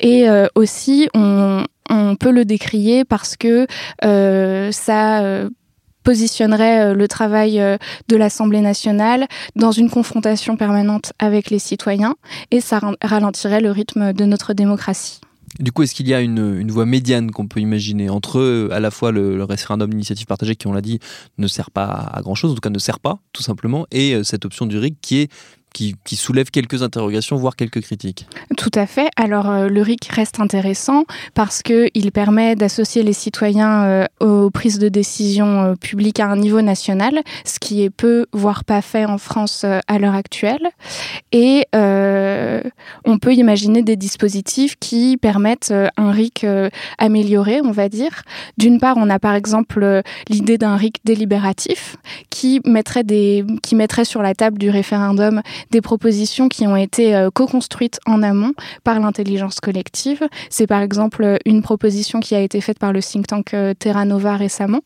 Et 0.00 0.26
aussi, 0.56 1.08
on, 1.14 1.62
on, 1.88 2.16
peut 2.16 2.32
le 2.32 2.44
décrier 2.44 3.04
parce 3.04 3.36
que 3.36 3.68
ça 4.02 5.48
positionnerait 6.04 6.90
euh, 6.90 6.94
le 6.94 7.08
travail 7.08 7.60
euh, 7.60 7.76
de 8.08 8.16
l'Assemblée 8.16 8.60
nationale 8.60 9.26
dans 9.56 9.72
une 9.72 9.90
confrontation 9.90 10.56
permanente 10.56 11.12
avec 11.18 11.50
les 11.50 11.58
citoyens 11.58 12.14
et 12.52 12.60
ça 12.60 12.80
ralentirait 13.02 13.60
le 13.60 13.72
rythme 13.72 14.12
de 14.12 14.24
notre 14.24 14.52
démocratie. 14.52 15.20
Du 15.60 15.70
coup, 15.70 15.84
est-ce 15.84 15.94
qu'il 15.94 16.08
y 16.08 16.14
a 16.14 16.20
une, 16.20 16.70
voie 16.70 16.84
médiane 16.84 17.30
qu'on 17.30 17.46
peut 17.46 17.60
imaginer 17.60 18.10
entre 18.10 18.40
euh, 18.40 18.68
à 18.72 18.80
la 18.80 18.90
fois 18.90 19.12
le, 19.12 19.42
référendum 19.44 19.90
d'initiative 19.90 20.26
partagée 20.26 20.56
qui, 20.56 20.66
on 20.66 20.72
l'a 20.72 20.80
dit, 20.80 21.00
ne 21.38 21.46
sert 21.46 21.70
pas 21.70 22.10
à 22.12 22.22
grand-chose, 22.22 22.52
en 22.52 22.54
tout 22.54 22.60
cas 22.60 22.70
ne 22.70 22.78
sert 22.78 23.00
pas, 23.00 23.18
tout 23.32 23.42
simplement, 23.42 23.86
et 23.90 24.22
cette 24.24 24.44
option 24.44 24.66
du 24.66 24.78
RIC 24.78 24.96
qui 25.00 25.20
est 25.20 25.30
qui, 25.74 26.16
soulève 26.16 26.50
quelques 26.50 26.82
interrogations, 26.82 27.36
voire 27.36 27.56
quelques 27.56 27.80
critiques. 27.80 28.26
Tout 28.56 28.70
à 28.74 28.86
fait. 28.86 29.08
Alors 29.16 29.50
euh, 29.50 29.68
le 29.68 29.82
RIC 29.82 30.06
reste 30.06 30.38
intéressant 30.38 31.04
parce 31.34 31.62
qu'il 31.62 32.12
permet 32.12 32.54
d'associer 32.54 33.02
les 33.02 33.12
citoyens 33.12 33.82
euh, 33.82 34.04
aux 34.20 34.50
prises 34.50 34.78
de 34.78 34.88
décision 34.88 35.60
euh, 35.60 35.74
publiques 35.74 36.20
à 36.20 36.28
un 36.28 36.36
niveau 36.36 36.62
national, 36.62 37.20
ce 37.44 37.58
qui 37.58 37.82
est 37.82 37.90
peu, 37.90 38.26
voire 38.32 38.64
pas 38.64 38.80
fait 38.82 39.04
en 39.04 39.18
France 39.18 39.64
à 39.64 39.98
l'heure 39.98 40.14
actuelle. 40.14 40.70
Et 41.32 41.66
on 41.72 43.18
peut 43.18 43.34
imaginer 43.34 43.82
des 43.82 43.96
dispositifs 43.96 44.76
qui 44.78 45.16
permettent 45.16 45.74
un 45.96 46.12
RIC 46.12 46.46
amélioré, 46.98 47.60
on 47.62 47.72
va 47.72 47.88
dire. 47.88 48.22
D'une 48.56 48.78
part, 48.78 48.96
on 48.96 49.10
a 49.10 49.18
par 49.18 49.34
exemple 49.34 50.02
l'idée 50.28 50.56
d'un 50.56 50.76
RIC 50.76 50.98
délibératif 51.04 51.96
qui 52.30 52.60
mettrait, 52.64 53.02
des, 53.02 53.44
qui 53.62 53.74
mettrait 53.74 54.04
sur 54.04 54.22
la 54.22 54.34
table 54.34 54.58
du 54.58 54.70
référendum 54.70 55.42
des 55.70 55.80
propositions 55.80 56.48
qui 56.48 56.66
ont 56.66 56.76
été 56.76 57.14
euh, 57.14 57.30
co-construites 57.30 58.00
en 58.06 58.22
amont 58.22 58.52
par 58.82 59.00
l'intelligence 59.00 59.60
collective. 59.60 60.26
C'est 60.50 60.66
par 60.66 60.82
exemple 60.82 61.38
une 61.44 61.62
proposition 61.62 62.20
qui 62.20 62.34
a 62.34 62.40
été 62.40 62.60
faite 62.60 62.78
par 62.78 62.92
le 62.92 63.00
think 63.00 63.26
tank 63.26 63.54
euh, 63.54 63.74
Terra 63.74 64.04
Nova 64.04 64.36
récemment. 64.36 64.80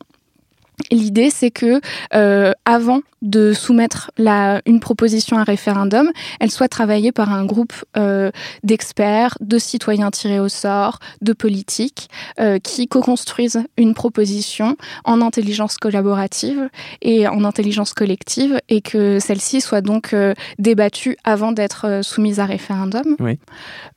L'idée, 0.90 1.30
c'est 1.30 1.50
que 1.50 1.80
euh, 2.14 2.52
avant 2.64 3.00
de 3.20 3.52
soumettre 3.52 4.12
la, 4.16 4.62
une 4.64 4.78
proposition 4.78 5.38
à 5.38 5.42
référendum, 5.42 6.10
elle 6.38 6.52
soit 6.52 6.68
travaillée 6.68 7.10
par 7.10 7.32
un 7.32 7.44
groupe 7.44 7.72
euh, 7.96 8.30
d'experts, 8.62 9.36
de 9.40 9.58
citoyens 9.58 10.12
tirés 10.12 10.38
au 10.38 10.48
sort, 10.48 11.00
de 11.20 11.32
politiques, 11.32 12.08
euh, 12.38 12.60
qui 12.60 12.86
co-construisent 12.86 13.64
une 13.76 13.94
proposition 13.94 14.76
en 15.04 15.20
intelligence 15.20 15.78
collaborative 15.78 16.68
et 17.02 17.26
en 17.26 17.44
intelligence 17.44 17.92
collective, 17.92 18.60
et 18.68 18.80
que 18.80 19.18
celle-ci 19.18 19.60
soit 19.60 19.80
donc 19.80 20.14
euh, 20.14 20.34
débattue 20.58 21.16
avant 21.24 21.50
d'être 21.50 21.86
euh, 21.86 22.02
soumise 22.02 22.38
à 22.38 22.44
référendum. 22.44 23.16
Oui. 23.18 23.38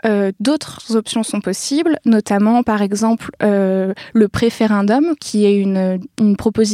Euh, 0.04 0.32
d'autres 0.40 0.96
options 0.96 1.22
sont 1.22 1.42
possibles, 1.42 2.00
notamment 2.06 2.64
par 2.64 2.82
exemple 2.82 3.30
le 3.42 4.28
préférendum, 4.28 5.14
qui 5.20 5.46
est 5.46 5.56
une, 5.56 6.00
une 6.20 6.36
proposition 6.36 6.71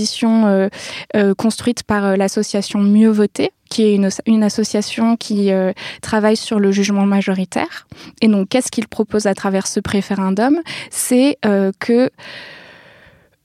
construite 1.37 1.83
par 1.83 2.15
la 2.15 2.27
l'association 2.27 2.79
Mieux 2.79 3.09
Voter, 3.09 3.51
qui 3.69 3.83
est 3.83 3.95
une, 4.25 4.43
association 4.43 5.15
qui 5.15 5.53
euh, 5.53 5.71
travaille 6.01 6.35
sur 6.35 6.59
le 6.59 6.73
jugement 6.73 7.05
majoritaire. 7.05 7.87
Et 8.21 8.27
donc, 8.27 8.49
qu'est-ce 8.49 8.69
qu'il 8.69 8.87
propose 8.89 9.27
à 9.27 9.33
travers 9.33 9.65
ce 9.65 9.79
préférendum? 9.79 10.59
C'est 10.91 11.37
euh, 11.45 11.71
que 11.79 12.09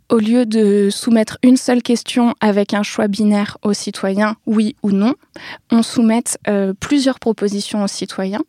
au 0.08 0.18
lieu 0.18 0.44
de 0.46 0.88
soumettre 0.90 1.38
une 1.44 1.56
seule 1.56 1.80
question 1.80 2.34
avec 2.40 2.74
un 2.74 2.82
choix 2.82 3.06
binaire 3.06 3.56
aux 3.62 3.72
citoyens, 3.72 4.34
oui 4.46 4.74
ou 4.82 4.90
non, 4.90 5.14
on 5.70 5.82
soumette 5.82 6.38
euh, 6.48 6.74
plusieurs 6.78 7.20
propositions 7.20 7.84
aux 7.84 7.88
citoyens 7.88 8.42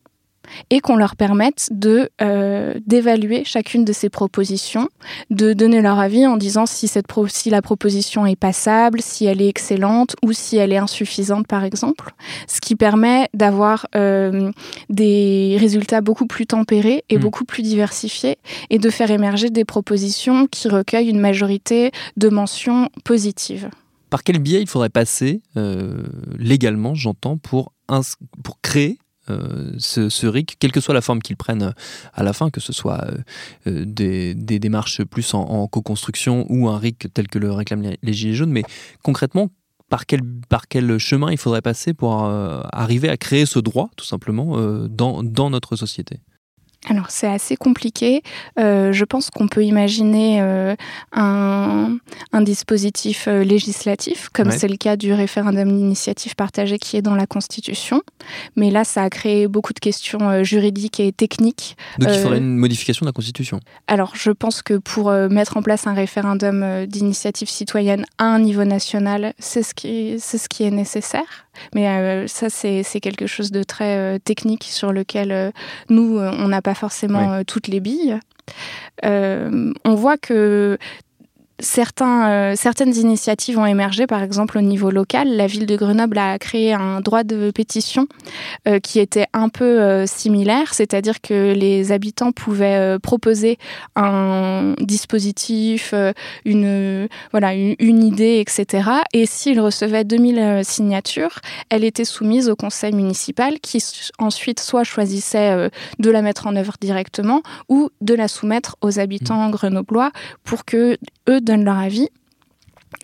et 0.70 0.80
qu'on 0.80 0.96
leur 0.96 1.16
permette 1.16 1.70
de 1.72 2.10
euh, 2.22 2.74
d'évaluer 2.86 3.44
chacune 3.46 3.86
de 3.86 3.94
ces 3.94 4.10
propositions, 4.10 4.89
de 5.30 5.54
donner 5.54 5.82
leur 5.82 6.00
avis 6.00 6.26
en 6.28 6.38
disant 6.38 6.66
si 6.66 6.88
cette 6.88 7.08
si 7.28 7.50
la 7.50 7.62
proposition 7.62 8.26
est 8.26 8.36
passable, 8.36 9.02
si 9.02 9.26
elle 9.26 9.42
est 9.42 9.48
excellente 9.48 10.16
ou 10.24 10.34
si 10.34 10.58
elle 10.58 10.74
est 10.74 10.78
insuffisante 10.78 11.48
par 11.48 11.63
exemple, 11.63 12.13
ce 12.48 12.60
qui 12.60 12.76
permet 12.76 13.30
d'avoir 13.34 13.88
euh, 13.96 14.52
des 14.89 15.58
résultats 15.60 16.02
beaucoup 16.02 16.28
plus 16.28 16.48
tempérés 16.48 17.04
et 17.10 17.18
mmh. 17.18 17.22
beaucoup 17.22 17.46
plus 17.46 17.63
diversifiés 17.63 18.38
et 18.70 18.80
de 18.80 18.89
faire 18.89 19.12
émerger 19.12 19.50
des 19.50 19.66
propositions 19.66 20.48
qui 20.48 20.68
recueillent 20.68 21.10
une 21.10 21.20
majorité 21.20 21.92
de 22.18 22.30
mentions 22.30 22.89
positives. 23.04 23.70
Par 24.10 24.24
quel 24.24 24.39
biais 24.39 24.62
il 24.62 24.68
faudrait 24.68 24.89
passer 24.89 25.42
euh, 25.58 26.04
légalement, 26.38 26.94
j'entends, 26.94 27.38
pour, 27.38 27.74
pour 28.44 28.62
créer 28.62 29.00
euh, 29.30 29.72
ce, 29.78 30.28
RIC, 30.28 30.58
quelle 30.60 30.72
que 30.72 30.82
soit 30.82 30.94
la 30.94 31.02
forme 31.02 31.22
qu'il 31.22 31.38
prenne 31.38 31.64
euh, 31.64 31.72
à 32.14 32.24
la 32.24 32.34
fin, 32.34 32.50
que 32.50 32.60
ce 32.60 32.74
soit 32.74 33.06
euh, 33.68 33.86
des, 33.86 34.34
démarches 34.36 35.04
plus 35.04 35.34
en, 35.34 35.68
co-construction 35.68 36.46
ou 36.50 36.68
un 36.68 36.78
RIC 36.78 37.14
tel 37.14 37.28
que 37.28 37.40
le 37.40 37.52
réclament 37.52 37.96
les, 38.02 38.14
Gilets 38.14 38.34
jaunes, 38.34 38.52
mais 38.52 38.64
concrètement, 39.02 39.50
par 39.90 40.06
quel, 40.06 40.98
chemin 40.98 41.32
il 41.32 41.38
faudrait 41.38 41.62
passer 41.62 41.94
pour 41.94 42.24
arriver 42.24 43.10
à 43.10 43.18
créer 43.18 43.46
ce 43.46 43.60
droit, 43.60 43.90
tout 43.96 44.06
simplement, 44.06 44.58
dans 44.88 45.50
notre 45.50 45.76
société? 45.76 46.20
Alors 46.89 47.06
c'est 47.10 47.28
assez 47.28 47.56
compliqué. 47.56 48.24
Euh, 48.60 48.91
je 48.91 49.06
pense 49.06 49.30
qu'on 49.30 49.48
peut 49.48 49.63
imaginer 49.63 50.41
euh, 50.41 50.76
un, 51.13 51.98
un, 52.34 52.41
dispositif 52.41 53.28
euh, 53.28 53.43
législatif, 53.43 54.30
comme 54.34 54.52
c'est 54.52 54.67
le 54.67 54.76
cas 54.76 54.98
du 54.98 55.13
référendum 55.13 55.69
d'initiative 55.69 56.36
partagée 56.36 56.78
qui 56.78 56.98
est 56.98 57.02
dans 57.02 57.15
la 57.15 57.26
Constitution. 57.26 58.02
Mais 58.56 58.69
là, 58.69 58.84
ça 58.84 59.04
a 59.04 59.10
créé 59.10 59.48
beaucoup 59.48 59.74
de 59.74 59.80
questions 59.80 60.43
juridiques 60.43 61.00
et 61.00 61.12
techniques. 61.12 61.78
Donc 62.00 62.10
il 62.13 62.19
faudrait 62.19 62.39
une 62.39 62.58
modification 62.58 63.06
de 63.06 63.10
la 63.10 63.13
Constitution 63.13 63.60
Alors 63.88 64.15
je 64.15 64.32
pense 64.32 64.62
que 64.62 64.76
pour 64.76 65.12
mettre 65.12 65.58
en 65.58 65.62
place 65.62 65.88
un 65.88 65.93
référendum 65.93 66.86
d'initiative 66.86 67.50
citoyenne 67.50 68.06
à 68.17 68.26
un 68.26 68.39
niveau 68.39 68.65
national, 68.65 69.34
c'est 69.39 69.63
ce, 69.63 69.74
qui, 69.74 70.19
ce 70.19 70.48
qui 70.50 70.63
est 70.63 70.72
nécessaire. 70.72 71.48
Mais 71.74 71.88
euh, 71.88 72.28
ça, 72.28 72.50
c'est 72.50 72.84
quelque 73.02 73.28
chose 73.28 73.52
de 73.52 73.63
très 73.63 73.98
euh, 73.98 74.20
technique 74.20 74.63
sur 74.63 74.92
lequel 74.92 75.32
euh, 75.32 75.52
nous, 75.89 76.18
on 76.20 76.48
n'a 76.48 76.62
pas 76.62 76.76
forcément 76.76 77.44
toutes 77.44 77.68
les 77.68 77.80
billes. 77.80 78.20
on 79.04 79.96
voit 79.96 80.18
que 80.18 80.78
certains, 81.63 82.30
euh, 82.30 82.54
certaines 82.56 82.95
initiatives 82.95 83.58
ont 83.58 83.65
émergé, 83.65 84.06
par 84.06 84.21
exemple 84.21 84.58
au 84.58 84.62
niveau 84.62 84.91
local. 84.91 85.36
La 85.36 85.47
ville 85.47 85.65
de 85.65 85.76
Grenoble 85.76 86.17
a 86.17 86.38
créé 86.38 86.73
un 86.73 87.02
droit 87.02 87.23
de 87.23 87.52
pétition 87.52 88.08
euh, 88.67 88.80
qui 88.80 88.99
était 88.99 89.26
un 89.34 89.49
peu 89.49 89.82
euh, 89.82 90.06
similaire, 90.06 90.73
c'est-à-dire 90.73 91.21
que 91.21 91.54
les 91.54 91.91
habitants 91.91 92.32
pouvaient 92.32 92.97
proposer 93.02 93.58
un 93.95 94.76
dispositif, 94.80 95.93
une, 96.45 97.08
voilà, 97.32 97.54
une, 97.54 98.04
idée, 98.04 98.39
etc. 98.39 98.89
Et 99.13 99.26
s'ils 99.26 99.60
recevaient 99.60 100.04
2000 100.04 100.62
signatures, 100.63 101.39
elle 101.69 101.84
était 101.84 102.06
soumise 102.06 102.49
au 102.49 102.56
conseil 102.56 102.93
municipal 102.93 103.60
qui 103.62 103.84
ensuite 104.19 104.60
soit 104.60 104.84
choisissait 104.84 105.69
de 105.99 106.12
la 106.12 106.21
mettre 106.21 106.47
en 106.47 106.56
œuvre 106.56 106.73
directement 106.82 107.41
ou 107.69 107.89
de 108.02 108.13
la 108.13 108.28
soumettre 108.28 108.76
aux 108.82 108.99
habitants 108.99 109.47
mmh. 109.47 109.52
grenoblois 109.52 110.12
pour 110.43 110.65
que 110.65 110.97
eux 111.30 111.41
donnent 111.56 111.66
leur 111.66 111.78
avis. 111.78 112.10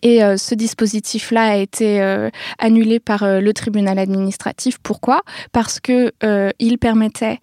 Et 0.02 0.24
euh, 0.24 0.38
ce 0.38 0.56
dispositif-là 0.56 1.52
a 1.52 1.56
été 1.56 2.02
euh, 2.02 2.30
annulé 2.58 3.00
par 3.00 3.24
euh, 3.24 3.42
le 3.42 3.54
tribunal 3.54 4.00
administratif. 4.00 4.78
Pourquoi? 4.82 5.24
Parce 5.52 5.80
que 5.80 6.12
il 6.60 6.78
permettait 6.78 7.40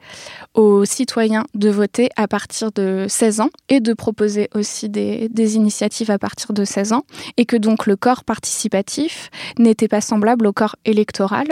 aux 0.55 0.85
citoyens 0.85 1.45
de 1.55 1.69
voter 1.71 2.09
à 2.17 2.29
partir 2.29 2.73
de 2.73 3.07
16 3.09 3.41
ans 3.41 3.51
et 3.69 3.81
de 3.81 3.93
proposer 3.93 4.49
aussi 4.55 4.89
des, 4.89 5.29
des 5.29 5.57
initiatives 5.57 6.11
à 6.11 6.19
partir 6.19 6.53
de 6.53 6.65
16 6.65 6.93
ans, 6.93 7.03
et 7.37 7.45
que 7.47 7.57
donc 7.57 7.87
le 7.87 7.97
corps 7.97 8.25
participatif 8.25 9.31
n'était 9.59 9.89
pas 9.89 10.01
semblable 10.01 10.47
au 10.47 10.53
corps 10.53 10.77
électoral. 10.85 11.47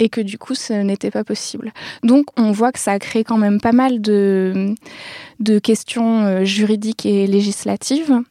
Et 0.00 0.08
que 0.08 0.20
du 0.20 0.38
coup, 0.38 0.54
ce 0.54 0.72
n'était 0.72 1.10
pas 1.10 1.24
possible. 1.24 1.72
Donc, 2.04 2.26
on 2.36 2.52
voit 2.52 2.70
que 2.70 2.78
ça 2.78 2.92
a 2.92 2.98
créé 3.00 3.24
quand 3.24 3.36
même 3.36 3.60
pas 3.60 3.72
mal 3.72 4.00
de, 4.00 4.74
de 5.40 5.58
questions 5.58 6.44
juridiques 6.44 7.04
et 7.04 7.26
législatives 7.26 8.22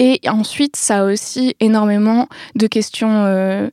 et 0.00 0.18
ensuite, 0.26 0.76
ça 0.76 1.00
a 1.00 1.04
aussi 1.04 1.54
énormément 1.60 2.26
de 2.54 2.66
questions 2.66 3.24
euh, 3.26 3.68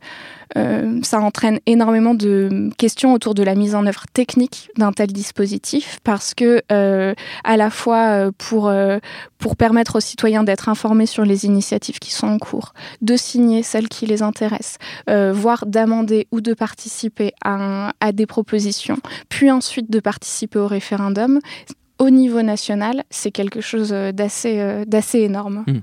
euh, 0.57 0.99
ça 1.01 1.21
entraîne 1.21 1.59
énormément 1.65 2.13
de 2.13 2.69
questions 2.77 3.13
autour 3.13 3.33
de 3.33 3.43
la 3.43 3.55
mise 3.55 3.75
en 3.75 3.85
œuvre 3.85 4.03
technique 4.11 4.69
d'un 4.77 4.91
tel 4.91 5.13
dispositif 5.13 5.99
parce 6.03 6.33
que 6.33 6.61
euh, 6.69 7.13
à 7.45 7.55
la 7.55 7.69
fois 7.69 8.29
pour 8.37 8.71
pour 9.37 9.55
permettre 9.55 9.97
aux 9.97 10.01
citoyens 10.01 10.43
d'être 10.43 10.67
informés 10.67 11.05
sur 11.05 11.23
les 11.23 11.45
initiatives 11.45 11.99
qui 11.99 12.11
sont 12.11 12.27
en 12.27 12.39
cours, 12.39 12.73
de 13.01 13.15
signer 13.15 13.63
celles 13.63 13.87
qui 13.87 14.05
les 14.05 14.21
intéressent, 14.21 14.79
voire 15.07 15.65
d'amender 15.65 16.27
ou 16.31 16.41
de 16.41 16.53
participer 16.53 17.31
à, 17.43 17.91
des 18.13 18.25
propositions, 18.25 18.97
puis 19.29 19.49
ensuite 19.49 19.89
de 19.89 19.99
participer 20.01 20.59
au 20.59 20.67
référendum 20.67 21.39
au 21.99 22.09
niveau 22.09 22.41
national, 22.41 23.03
c'est 23.09 23.31
quelque 23.31 23.61
chose 23.61 23.89
d'assez 23.89 24.83
d'assez 24.85 25.19
énorme. 25.19 25.63
Mmh. 25.67 25.79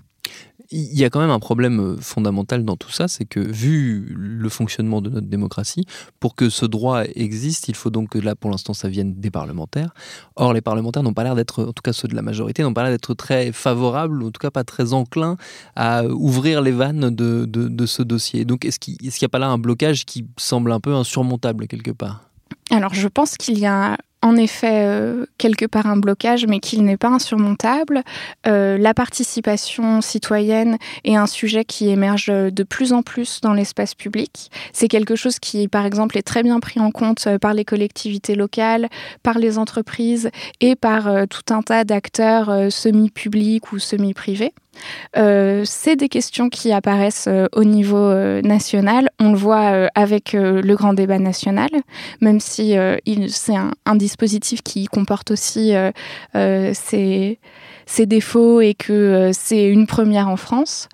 Il 0.71 0.99
y 0.99 1.05
a 1.05 1.11
quand 1.11 1.21
même 1.21 1.31
un 1.31 1.39
problème 1.39 1.81
euh, 1.81 1.97
fondamental 2.01 2.65
dans 2.65 2.77
tout 2.77 2.91
ça, 2.91 3.07
c'est 3.07 3.25
que 3.25 3.41
vu 3.41 4.15
le 4.17 4.49
fonctionnement 4.49 5.03
de 5.03 5.11
notre 5.11 5.27
démocratie, 5.27 5.85
pour 6.21 6.35
que 6.35 6.49
ce 6.49 6.65
droit 6.65 7.05
existe, 7.15 7.69
il 7.69 7.75
faut 7.75 7.91
donc 7.91 8.11
que 8.11 8.19
là, 8.19 8.35
pour 8.35 8.51
l'instant, 8.51 8.73
ça 8.73 8.89
vienne 8.89 9.15
des 9.15 9.31
parlementaires. 9.31 9.93
Or, 10.37 10.53
les 10.53 10.63
parlementaires 10.63 11.03
n'ont 11.03 11.13
pas 11.13 11.25
l'air 11.25 11.35
d'être, 11.35 11.65
en 11.65 11.73
tout 11.73 11.83
cas 11.83 11.93
ceux 11.93 12.09
de 12.09 12.15
la 12.15 12.23
majorité, 12.23 12.63
n'ont 12.63 12.75
pas 12.75 12.83
l'air 12.83 12.93
d'être 12.93 13.15
très 13.15 13.53
favorables, 13.53 14.23
ou 14.23 14.29
en 14.29 14.31
tout 14.31 14.41
cas 14.41 14.51
pas 14.51 14.65
très 14.65 14.93
enclins 14.93 15.37
à 15.77 16.05
ouvrir 16.07 16.63
les 16.63 16.73
vannes 16.73 17.11
de, 17.15 17.45
de, 17.47 17.87
ce 17.87 18.03
dossier. 18.03 18.45
Donc, 18.45 18.65
est-ce 18.65 18.79
qu'il 18.79 18.97
n'y 19.01 19.25
a 19.25 19.29
pas 19.29 19.39
là 19.39 19.49
un 19.49 19.59
blocage 19.59 20.07
qui 20.07 20.27
semble 20.39 20.73
un 20.73 20.81
peu 20.81 20.95
insurmontable 20.95 21.67
quelque 21.67 21.91
part? 21.91 22.31
Alors 22.71 22.95
je 22.95 23.09
pense 23.09 23.37
qu'il 23.37 23.59
y 23.59 23.67
a 23.67 23.99
en 24.25 24.37
effet 24.37 24.87
euh, 24.87 25.27
quelque 25.37 25.67
part 25.67 25.87
un 25.87 25.99
blocage, 25.99 26.47
mais 26.47 26.59
qu'il 26.59 26.83
n'est 26.85 26.97
pas 26.97 27.11
insurmontable. 27.11 28.03
Euh, 28.47 28.79
la 28.79 28.95
participation 28.95 30.01
citoyenne 30.01 30.79
est 31.05 31.15
un 31.15 31.27
sujet 31.27 31.65
qui 31.67 31.91
émerge 31.91 32.29
de 32.29 32.63
plus 32.63 32.95
en 32.95 33.03
plus 33.03 33.43
dans 33.43 33.53
l'espace 33.53 33.95
public. 33.95 34.51
C'est 34.73 34.89
quelque 34.89 35.15
chose 35.15 35.39
qui, 35.39 35.69
par 35.69 35.85
exemple, 35.85 36.17
est 36.17 36.23
très 36.23 36.43
bien 36.43 36.59
pris 36.59 36.81
en 36.81 36.91
compte 36.91 37.27
euh, 37.27 37.39
par 37.39 37.53
les 37.53 37.67
collectivités 37.67 38.35
locales, 38.35 38.89
par 39.23 39.39
les 39.39 39.59
entreprises 39.59 40.31
et 40.63 40.75
par 40.75 41.05
tout 41.29 41.53
un 41.53 41.61
tas 41.61 41.85
d'acteurs 41.85 42.73
semi-publics 42.73 43.73
ou 43.73 43.79
semi-privés. 43.79 44.55
Euh, 45.17 45.63
c'est 45.65 45.97
des 45.97 46.09
questions 46.09 46.49
qui 46.49 46.73
apparaissent 46.73 47.29
euh, 47.29 47.47
au 47.53 47.65
niveau 47.65 47.97
euh, 47.97 48.43
national. 48.43 49.09
On 49.19 49.33
le 49.33 49.39
voit 49.39 49.89
avec 49.95 50.33
le 50.33 50.75
grand 50.75 50.95
débat 50.95 51.19
national, 51.19 51.71
même 52.21 52.41
si 52.41 52.75
c'est 53.29 53.55
un, 53.57 53.97
dispositif 53.97 54.63
qui 54.63 54.87
comporte 54.87 55.31
aussi 55.31 55.73
ses, 56.35 57.39
ses, 57.87 58.07
défauts 58.07 58.61
et 58.61 58.75
que 58.75 59.31
c'est 59.33 59.69
une 59.69 59.87
première 59.87 60.29
en 60.29 60.37
France 60.37 60.89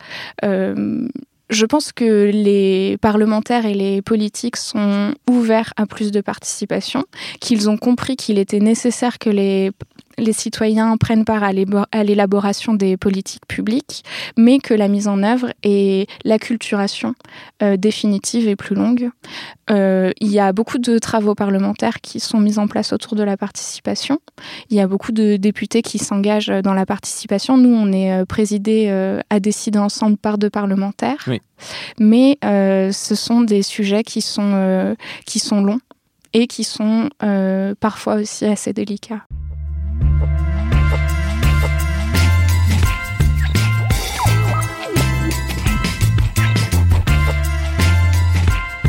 je 1.51 1.67
pense 1.67 1.93
que 1.93 2.31
les 2.33 2.97
parlementaires 2.99 3.67
et 3.67 3.75
les 3.75 4.03
politiques 4.03 4.57
sont 4.57 5.15
ouverts 5.29 5.73
à 5.77 5.85
plus 5.87 6.13
de 6.13 6.21
participation, 6.21 7.05
qu'ils 7.41 7.69
ont 7.69 7.77
compris 7.77 8.17
qu'il 8.17 8.39
était 8.39 8.61
nécessaire 8.61 9.19
que 9.19 9.31
les 9.31 9.73
les 10.21 10.33
citoyens 10.33 10.97
prennent 10.97 11.25
part 11.25 11.43
à 11.43 11.53
l'élaboration 11.53 12.75
des 12.75 12.97
politiques 12.97 13.47
publiques, 13.49 14.05
mais 14.37 14.59
que 14.59 14.75
la 14.75 14.89
mise 14.89 15.09
en 15.09 15.23
œuvre 15.23 15.53
et 15.63 16.07
l'acculturation 16.25 17.15
euh, 17.63 17.77
définitive 17.77 18.49
est 18.49 18.57
plus 18.57 18.75
longue. 18.75 19.11
Euh, 19.71 20.13
il 20.21 20.31
y 20.31 20.39
a 20.39 20.53
beaucoup 20.53 20.79
de 20.79 20.99
travaux 20.99 21.35
parlementaires 21.35 22.01
qui 22.01 22.21
sont 22.21 22.39
mis 22.39 22.59
en 22.59 22.69
place 22.69 22.93
autour 22.93 23.17
de 23.17 23.23
la 23.23 23.37
participation. 23.37 24.19
Il 24.69 24.77
y 24.77 24.81
a 24.81 24.87
beaucoup 24.87 25.13
de 25.13 25.37
députés 25.37 25.83
qui 25.83 25.99
s'engagent 25.99 26.53
dans 26.63 26.75
la 26.75 26.87
participation. 26.87 27.57
Nous, 27.57 27.75
on 27.75 27.93
est 27.93 28.13
euh, 28.13 28.25
présidé 28.25 28.71
à 29.31 29.41
décider 29.41 29.79
ensemble 29.79 30.17
par 30.17 30.39
deux 30.39 30.51
parlementaires. 30.51 31.29
Mais 31.99 32.39
ce 32.43 33.15
sont 33.15 33.41
des 33.41 33.63
sujets 33.63 34.03
qui 34.03 34.21
sont, 34.21 34.95
qui 35.27 35.39
sont 35.39 35.63
longs 35.63 35.81
et 36.33 36.47
qui 36.47 36.65
sont 36.65 37.09
parfois 37.81 38.17
aussi 38.17 38.45
assez 38.45 38.73
délicats. 38.73 39.25
Bye. 40.01 40.30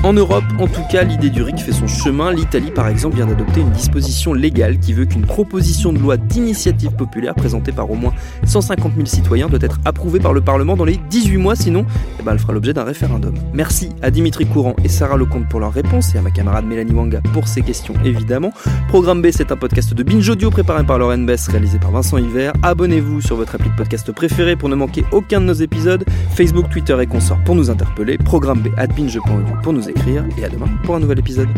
En 0.04 0.14
Europe, 0.14 0.44
en 0.58 0.66
tout 0.66 0.82
cas, 0.92 1.04
l'idée 1.04 1.30
du 1.30 1.44
RIC 1.44 1.60
fait 1.60 1.72
son 1.72 1.86
chemin. 1.86 2.34
L'Italie, 2.34 2.72
par 2.72 2.88
exemple, 2.88 3.18
vient 3.18 3.28
d'adopter 3.28 3.62
une 3.62 3.70
disposition 3.70 4.34
légale 4.34 4.80
qui 4.80 4.94
veut 4.94 5.06
qu'une 5.06 5.28
proposition 5.28 5.94
de 5.94 6.00
loi 6.00 6.18
d'initiative 6.18 6.90
populaire 6.96 7.36
présentée 7.36 7.72
par 7.72 7.92
au 7.92 7.94
moins 7.94 8.12
150 8.46 8.96
000 8.96 9.06
citoyens 9.06 9.48
doit 9.48 9.60
être 9.62 9.78
approuvée 9.86 10.20
par 10.20 10.34
le 10.34 10.42
Parlement 10.42 10.76
dans 10.76 10.86
les 10.86 10.98
18 11.12 11.38
mois, 11.38 11.56
sinon 11.56 11.86
eh 12.20 12.24
ben, 12.24 12.32
elle 12.32 12.40
fera 12.40 12.52
l'objet 12.52 12.74
d'un 12.74 12.84
référendum. 12.84 13.36
Merci 13.54 13.90
à 14.02 14.10
Dimitri 14.10 14.48
Courant 14.48 14.76
et 14.84 14.90
Sarah 14.90 15.18
Lecomte 15.18 15.48
pour 15.48 15.60
leurs 15.60 15.72
réponses 15.72 16.16
et 16.16 16.18
à 16.18 16.22
ma 16.22 16.32
camarade 16.32 16.66
Mélanie 16.66 16.94
Wanga 16.94 17.22
pour 17.32 17.48
ses 17.48 17.62
questions, 17.62 17.94
évidemment. 18.04 18.52
Programme 18.88 19.22
B, 19.22 19.28
c'est 19.32 19.52
un 19.52 19.58
podcast 19.58 19.94
de 19.94 20.02
Binge 20.02 20.28
Audio 20.28 20.50
préparé 20.50 20.84
par 20.84 20.98
Lauren 20.98 21.20
Bess, 21.20 21.48
réalisé 21.48 21.78
par 21.78 21.92
Vincent 21.92 22.18
Hiver. 22.18 22.54
Abonnez-vous 22.64 23.22
sur 23.22 23.36
votre 23.36 23.54
appli 23.54 23.70
de 23.70 23.76
podcast 23.76 24.12
préféré 24.12 24.56
pour 24.56 24.68
ne 24.68 24.76
manquer 24.76 25.06
aucun 25.12 25.42
de 25.42 25.46
nos 25.46 25.54
épisodes. 25.54 26.06
Facebook, 26.32 26.72
Twitter 26.72 26.98
et 27.00 27.06
consorts 27.06 27.44
pour 27.44 27.54
nous 27.54 27.70
interpeller. 27.70 28.18
Programme 28.18 28.62
B 28.62 28.70
at 28.78 28.88
binge.audio 28.88 29.56
pour 29.62 29.74
nous 29.74 29.91
écrire 29.92 30.26
et 30.38 30.46
à 30.46 30.50
demain 30.50 30.68
pour 30.84 30.96
un 30.96 31.00
nouvel 31.00 31.20
épisode. 31.20 31.50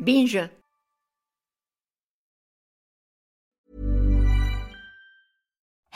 Binge 0.00 0.40